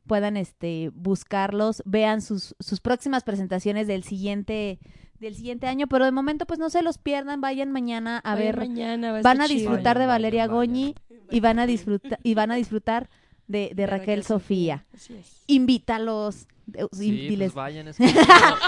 [0.08, 4.80] puedan este, buscarlos, vean sus, sus próximas presentaciones del siguiente,
[5.20, 8.46] del siguiente año, pero de momento pues no se los pierdan, vayan mañana a Vayan
[8.46, 10.74] ver, mañana, va a van a disfrutar de Vayan, Valeria vayan, vayan.
[10.74, 10.96] Goñi
[11.32, 13.10] y van a disfrutar, y van a disfrutar
[13.48, 14.86] de, de Raquel Sofía.
[14.94, 15.44] Así es.
[15.48, 16.48] Invítalos.
[16.68, 18.04] de- Sí, vayan, es que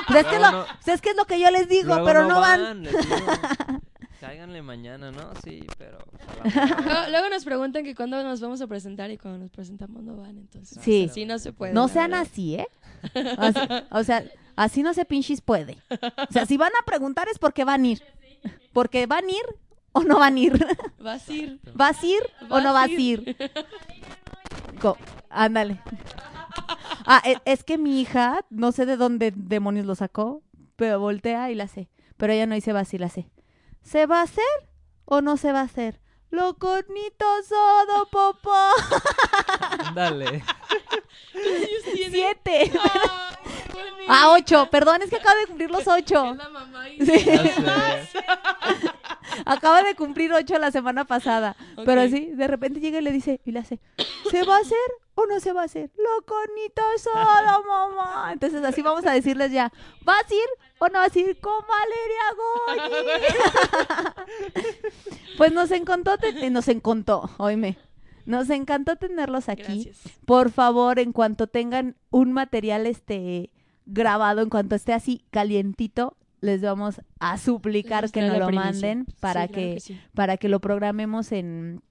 [0.08, 2.28] Pues es que lo- no- pues es que es lo que yo les digo, pero
[2.28, 2.84] no, van.
[2.84, 2.98] digo,
[4.20, 5.32] Cáiganle mañana, ¿no?
[5.44, 5.98] Sí, pero...
[6.86, 10.16] Luego, luego nos preguntan que cuándo nos vamos a presentar y cuando nos presentamos no
[10.18, 10.78] van, entonces.
[10.84, 11.08] Sí.
[11.10, 11.74] Así no se puede.
[11.74, 12.28] No sean verdad.
[12.32, 12.68] así, ¿eh?
[13.92, 14.24] O sea,
[14.64, 15.78] así no se pinches puede.
[16.30, 18.04] O sea, si van a preguntar es porque van a ir.
[18.74, 19.44] Porque van a ir
[19.94, 20.66] o no van a ir?
[21.00, 21.60] Vas a ir.
[21.74, 23.36] ¿Vas a ir o no vas a ir?
[24.82, 24.98] Co-
[25.30, 25.80] Ándale.
[27.06, 30.42] Ah, e- es que mi hija, no sé de dónde demonios lo sacó,
[30.76, 31.90] pero voltea y la sé.
[32.18, 33.30] Pero ella no dice va a ir, la sé.
[33.82, 34.44] ¿Se va a hacer
[35.06, 36.00] o no se va a hacer?
[36.30, 38.54] Lo cornito sodo, popó.
[39.96, 40.44] Dale.
[42.10, 42.72] Siete.
[44.08, 44.68] Ah, ocho.
[44.72, 46.36] Perdón, es que acaba de cumplir los ocho.
[47.00, 47.26] Sí.
[49.46, 51.56] Acaba de cumplir ocho la semana pasada.
[51.86, 53.80] Pero sí, de repente llega y le dice, y le hace,
[54.30, 54.78] ¿se va a hacer
[55.16, 55.90] o no se va a hacer?
[55.98, 58.30] Lo cornito solo, mamá.
[58.34, 59.72] Entonces así vamos a decirles ya,
[60.04, 60.50] ¿vas a ir
[60.80, 64.42] o no vas a ir con Valeria Goyi?
[65.38, 67.78] pues nos encantó, te- eh, nos encantó, oíme.
[68.26, 69.64] Nos encantó tenerlos aquí.
[69.86, 69.98] Gracias.
[70.26, 73.50] Por favor, en cuanto tengan un material este
[73.94, 78.72] grabado, en cuanto esté así calientito, les vamos a suplicar Les que nos lo primicia.
[78.72, 80.00] manden Sí, para claro que, sí.
[80.14, 81.82] para que lo programemos en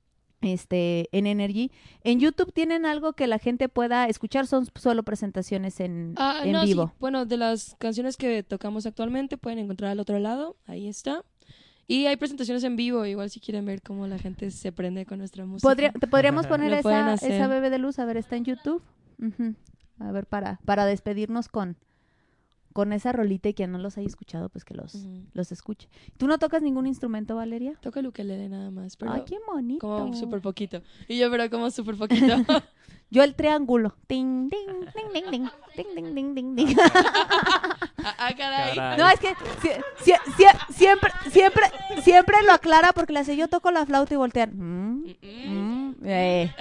[0.41, 1.71] este en Energy.
[2.03, 6.53] En YouTube tienen algo que la gente pueda escuchar, son solo presentaciones en, Ah, en
[6.53, 6.69] no, sí.
[6.69, 6.95] vivo.
[6.99, 10.57] Bueno, de las canciones que tocamos actualmente pueden encontrar al otro lado.
[10.67, 11.25] Ahí está.
[11.87, 15.19] Y hay presentaciones en vivo, igual si quieren ver cómo la gente se prende con
[15.19, 15.69] nuestra música.
[15.69, 18.83] Podría- te podríamos poner esa, esa bebé de luz, a ver, está en YouTube.
[19.99, 21.77] A ver, para, para despedirnos con,
[22.73, 25.89] con esa rolita y quien no los haya escuchado, pues que los, los escuche.
[26.17, 27.75] ¿Tú no tocas ningún instrumento, Valeria?
[27.81, 29.87] Toca el ukelele nada más, pero Ay, qué bonito.
[29.87, 30.83] como súper poquito.
[31.09, 32.27] Y yo, pero como súper poquito.
[33.13, 33.97] Yo el triángulo.
[34.07, 35.49] Ting, ting, ting, ting, ting,
[35.85, 36.77] ting, ting, ting, ting, ting.
[38.05, 38.75] ah, ah, caray.
[38.77, 38.99] Caray.
[38.99, 41.63] No, es que sie- sie- sie- siempre, siempre,
[42.03, 44.51] siempre lo aclara porque le hace yo toco la flauta y voltean.
[44.55, 45.05] Mm,
[45.49, 46.55] mm, eh.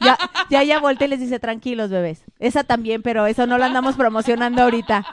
[0.00, 0.18] Ya,
[0.50, 2.24] ya ella voltea y les dice, tranquilos, bebés.
[2.38, 5.04] Esa también, pero eso no la andamos promocionando ahorita.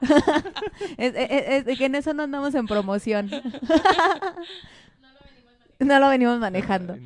[0.96, 3.30] es, es- es que en eso no andamos en promoción.
[5.78, 6.96] no lo venimos manejando.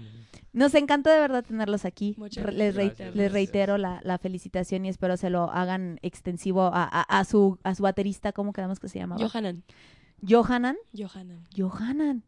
[0.57, 2.15] Nos encantó de verdad tenerlos aquí.
[2.17, 3.15] Muchas Les, gracias.
[3.15, 7.59] les reitero la, la felicitación y espero se lo hagan extensivo a, a- a su,
[7.63, 9.21] a su baterista, ¿cómo quedamos que se llamaba?
[9.23, 9.63] Johanan.
[10.27, 10.77] Johanan.
[10.97, 11.45] Johanan.
[11.55, 12.23] Johanan.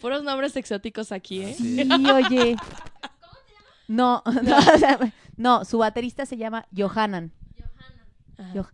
[0.00, 1.54] Puros nombres exóticos aquí, ¿eh?
[1.54, 2.56] Sí, oye.
[3.88, 4.98] No, no, o sea,
[5.36, 7.32] no, su baterista se llama Johanan.
[8.38, 8.50] Ajá.
[8.54, 8.70] Jo-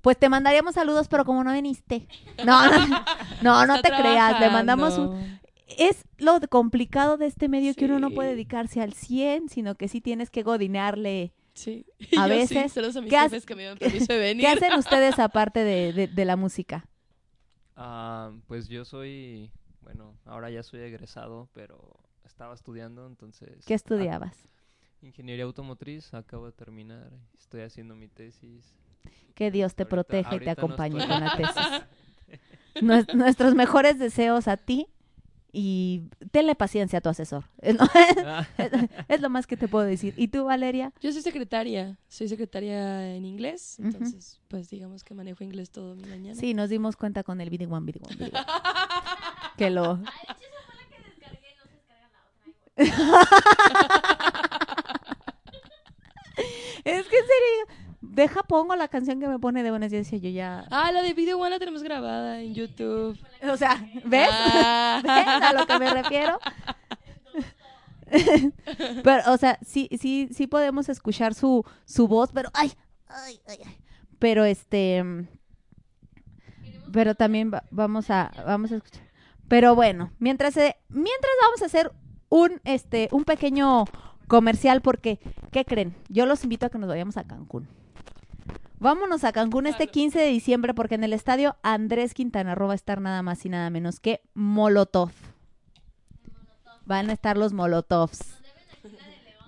[0.00, 2.08] Pues te mandaríamos saludos, pero como no viniste.
[2.44, 3.04] No, no,
[3.42, 4.40] no, no te creas.
[4.40, 5.40] Le mandamos un.
[5.66, 8.34] Es lo complicado de este medio que uno no puede Sí.
[8.36, 11.32] dedicarse al 100, sino que sí tienes que godinearle.
[11.54, 11.86] Sí.
[12.18, 14.40] A Yo sí, veces, saludos a mis ¿qué que me dieron permiso de venir.
[14.44, 16.86] ¿Qué hacen ustedes aparte de, de- de la música?
[17.76, 19.50] Ah, pues yo soy,
[19.80, 23.64] bueno, ahora ya soy egresado, pero estaba estudiando, entonces...
[23.66, 24.36] ¿Qué ah, estudiabas?
[25.02, 28.74] ingeniería automotriz, acabo de terminar, estoy haciendo mi tesis.
[29.34, 32.82] Que Dios te Ahorita- proteja y te no acompañe estoy- con la tesis.
[32.82, 34.88] Nues- nuestros mejores deseos a ti
[35.52, 36.02] y
[36.32, 37.44] tenle paciencia a tu asesor.
[37.62, 37.84] Es lo,
[38.24, 38.70] Ah, es-
[39.08, 40.14] es lo más que te puedo decir.
[40.16, 40.92] ¿Y tú, Valeria?
[41.00, 46.04] Yo soy secretaria, soy secretaria en inglés, entonces pues digamos que manejo inglés todo mi
[46.04, 46.38] mañana.
[46.38, 48.46] Sí, nos dimos cuenta con el video one, video one, video one.
[49.56, 49.98] Que lo...
[56.84, 57.66] es que en serio,
[58.16, 60.64] deja pongo la canción que me pone de buenos días y yo ya...
[60.70, 63.18] Ah, la de Video One la tenemos grabada en YouTube.
[63.48, 64.28] O sea, ¿ves?
[64.32, 65.00] Ah.
[65.04, 66.38] ¿Ves a lo que me refiero?
[69.04, 72.72] pero, o sea, sí, sí, sí podemos escuchar su, su voz, pero ay,
[73.08, 73.76] ay, ay, ay.
[74.18, 75.04] Pero este,
[76.92, 79.02] pero también va- vamos a, vamos a escuchar.
[79.48, 81.92] Pero bueno, mientras, se- mientras vamos a hacer
[82.28, 83.84] un, este, un pequeño
[84.26, 85.20] comercial porque,
[85.52, 85.94] ¿qué creen?
[86.08, 87.68] Yo los invito a que nos vayamos a Cancún.
[88.78, 92.74] Vámonos a Cancún este 15 de diciembre porque en el estadio Andrés Quintana Roo va
[92.74, 95.12] a estar nada más y nada menos que Molotov.
[96.84, 98.36] Van a estar los Molotovs.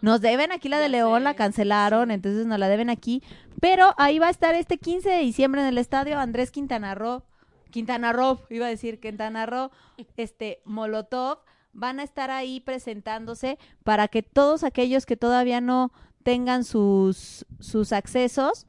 [0.00, 3.22] Nos deben aquí la de León, la cancelaron, entonces nos la deben aquí.
[3.60, 7.22] Pero ahí va a estar este 15 de diciembre en el estadio Andrés Quintana Roo.
[7.70, 9.70] Quintana Roo, iba a decir Quintana Roo,
[10.16, 11.40] este Molotov.
[11.74, 15.92] Van a estar ahí presentándose para que todos aquellos que todavía no
[16.22, 18.66] tengan sus, sus accesos,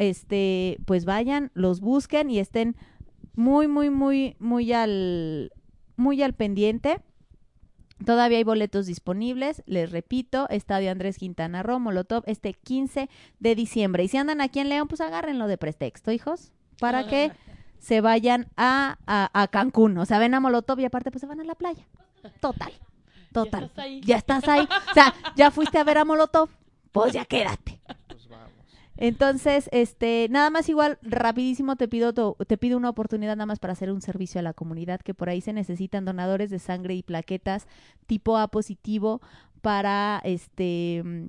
[0.00, 2.74] este, pues vayan, los busquen y estén
[3.34, 5.52] muy, muy, muy, muy al,
[5.96, 7.02] muy al pendiente.
[8.04, 13.10] Todavía hay boletos disponibles, les repito, Estadio Andrés Quintana Roo, Molotov, este 15
[13.40, 14.02] de diciembre.
[14.02, 17.32] Y si andan aquí en León, pues agárrenlo de pretexto, hijos, para que
[17.78, 19.98] se vayan a, a, a Cancún.
[19.98, 21.86] O sea, ven a Molotov y aparte pues se van a la playa.
[22.40, 22.72] Total,
[23.32, 23.64] total.
[23.64, 24.00] estás ahí.
[24.02, 24.66] Ya estás ahí.
[24.90, 26.48] O sea, ya fuiste a ver a Molotov,
[26.92, 27.79] pues ya quédate.
[29.00, 33.72] Entonces, este, nada más igual, rapidísimo te pido, te pido una oportunidad nada más para
[33.72, 37.02] hacer un servicio a la comunidad, que por ahí se necesitan donadores de sangre y
[37.02, 37.66] plaquetas
[38.06, 39.22] tipo A positivo
[39.62, 41.26] para este mm,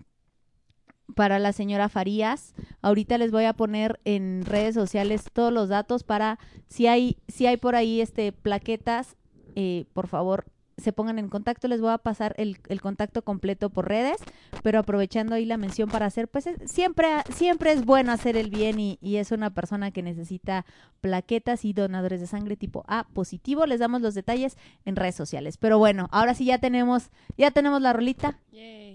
[1.15, 2.53] para la señora Farías.
[2.81, 7.47] Ahorita les voy a poner en redes sociales todos los datos para si hay si
[7.47, 9.15] hay por ahí este plaquetas,
[9.55, 10.45] eh, por favor
[10.77, 11.67] se pongan en contacto.
[11.67, 14.17] Les voy a pasar el, el contacto completo por redes,
[14.63, 18.49] pero aprovechando ahí la mención para hacer, pues es- siempre siempre es bueno hacer el
[18.49, 20.65] bien y, y es una persona que necesita
[21.01, 23.65] plaquetas y donadores de sangre tipo A positivo.
[23.65, 25.57] Les damos los detalles en redes sociales.
[25.57, 28.37] Pero bueno, ahora sí ya tenemos ya tenemos la rolita.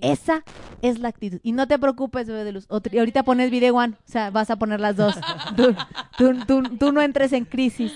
[0.03, 0.45] Esa
[0.83, 1.39] es la actitud.
[1.43, 2.67] Y no te preocupes, bebé de luz.
[2.69, 3.95] Otro- y ahorita pones video one.
[3.95, 5.15] O sea, vas a poner las dos.
[5.57, 5.75] Tú,
[6.19, 7.93] tú- tú- tú no entres en crisis.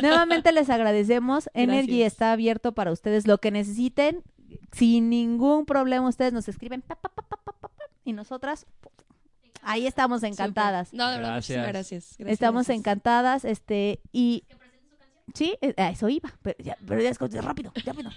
[0.00, 1.48] Nuevamente les agradecemos.
[1.54, 2.12] Energy Gracias.
[2.12, 3.26] está abierto para ustedes.
[3.26, 4.22] Lo que necesiten,
[4.72, 6.82] sin ningún problema, ustedes nos escriben.
[6.82, 7.70] pa, pa, pa, pa, pa, pa, pa,
[8.04, 8.66] y nosotras,
[9.62, 10.92] ahí estamos encantadas.
[10.92, 12.14] No, de verdad, muchísimas gracias.
[12.18, 12.78] Gracias, Estamos gracias.
[12.78, 13.44] encantadas.
[13.44, 14.44] Este, y.
[15.32, 16.32] Sí, eh, a eso iba.
[16.42, 18.10] Pero ya, pero ya escuché, rápido, rápido.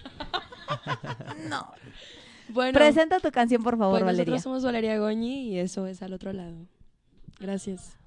[1.49, 1.71] no.
[2.49, 4.25] Bueno, Presenta tu canción, por favor, pues Valeria.
[4.33, 6.55] Nosotros somos Valeria Goñi y eso es al otro lado.
[7.39, 7.97] Gracias.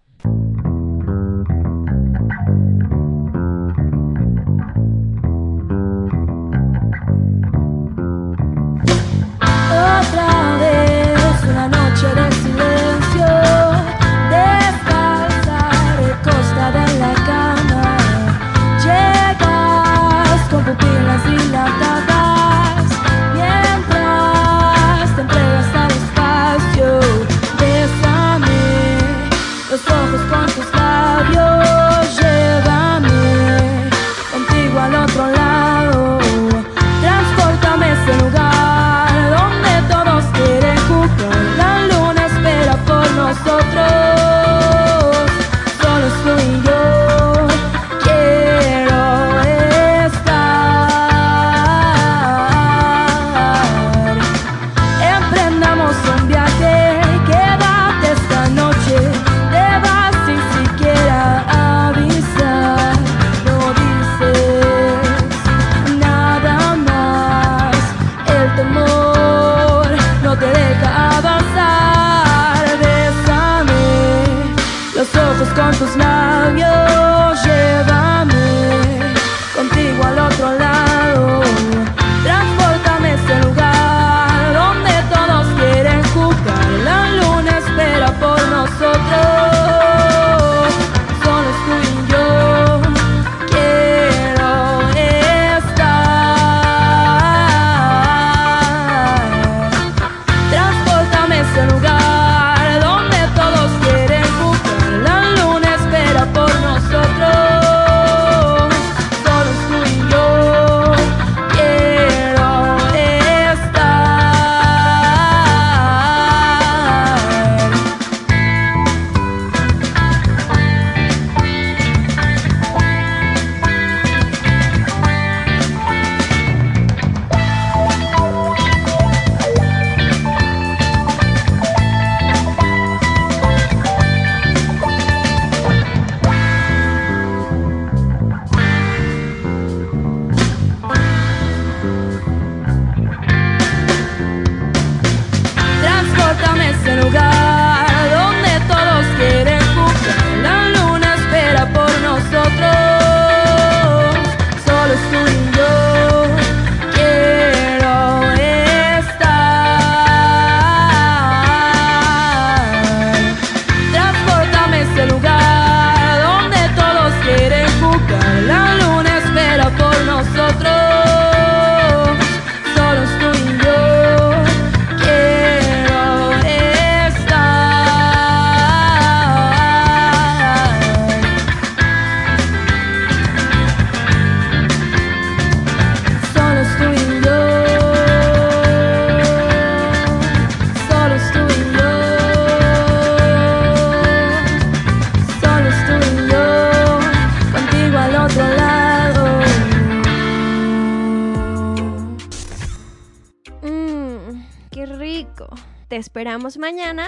[206.55, 207.06] Mañana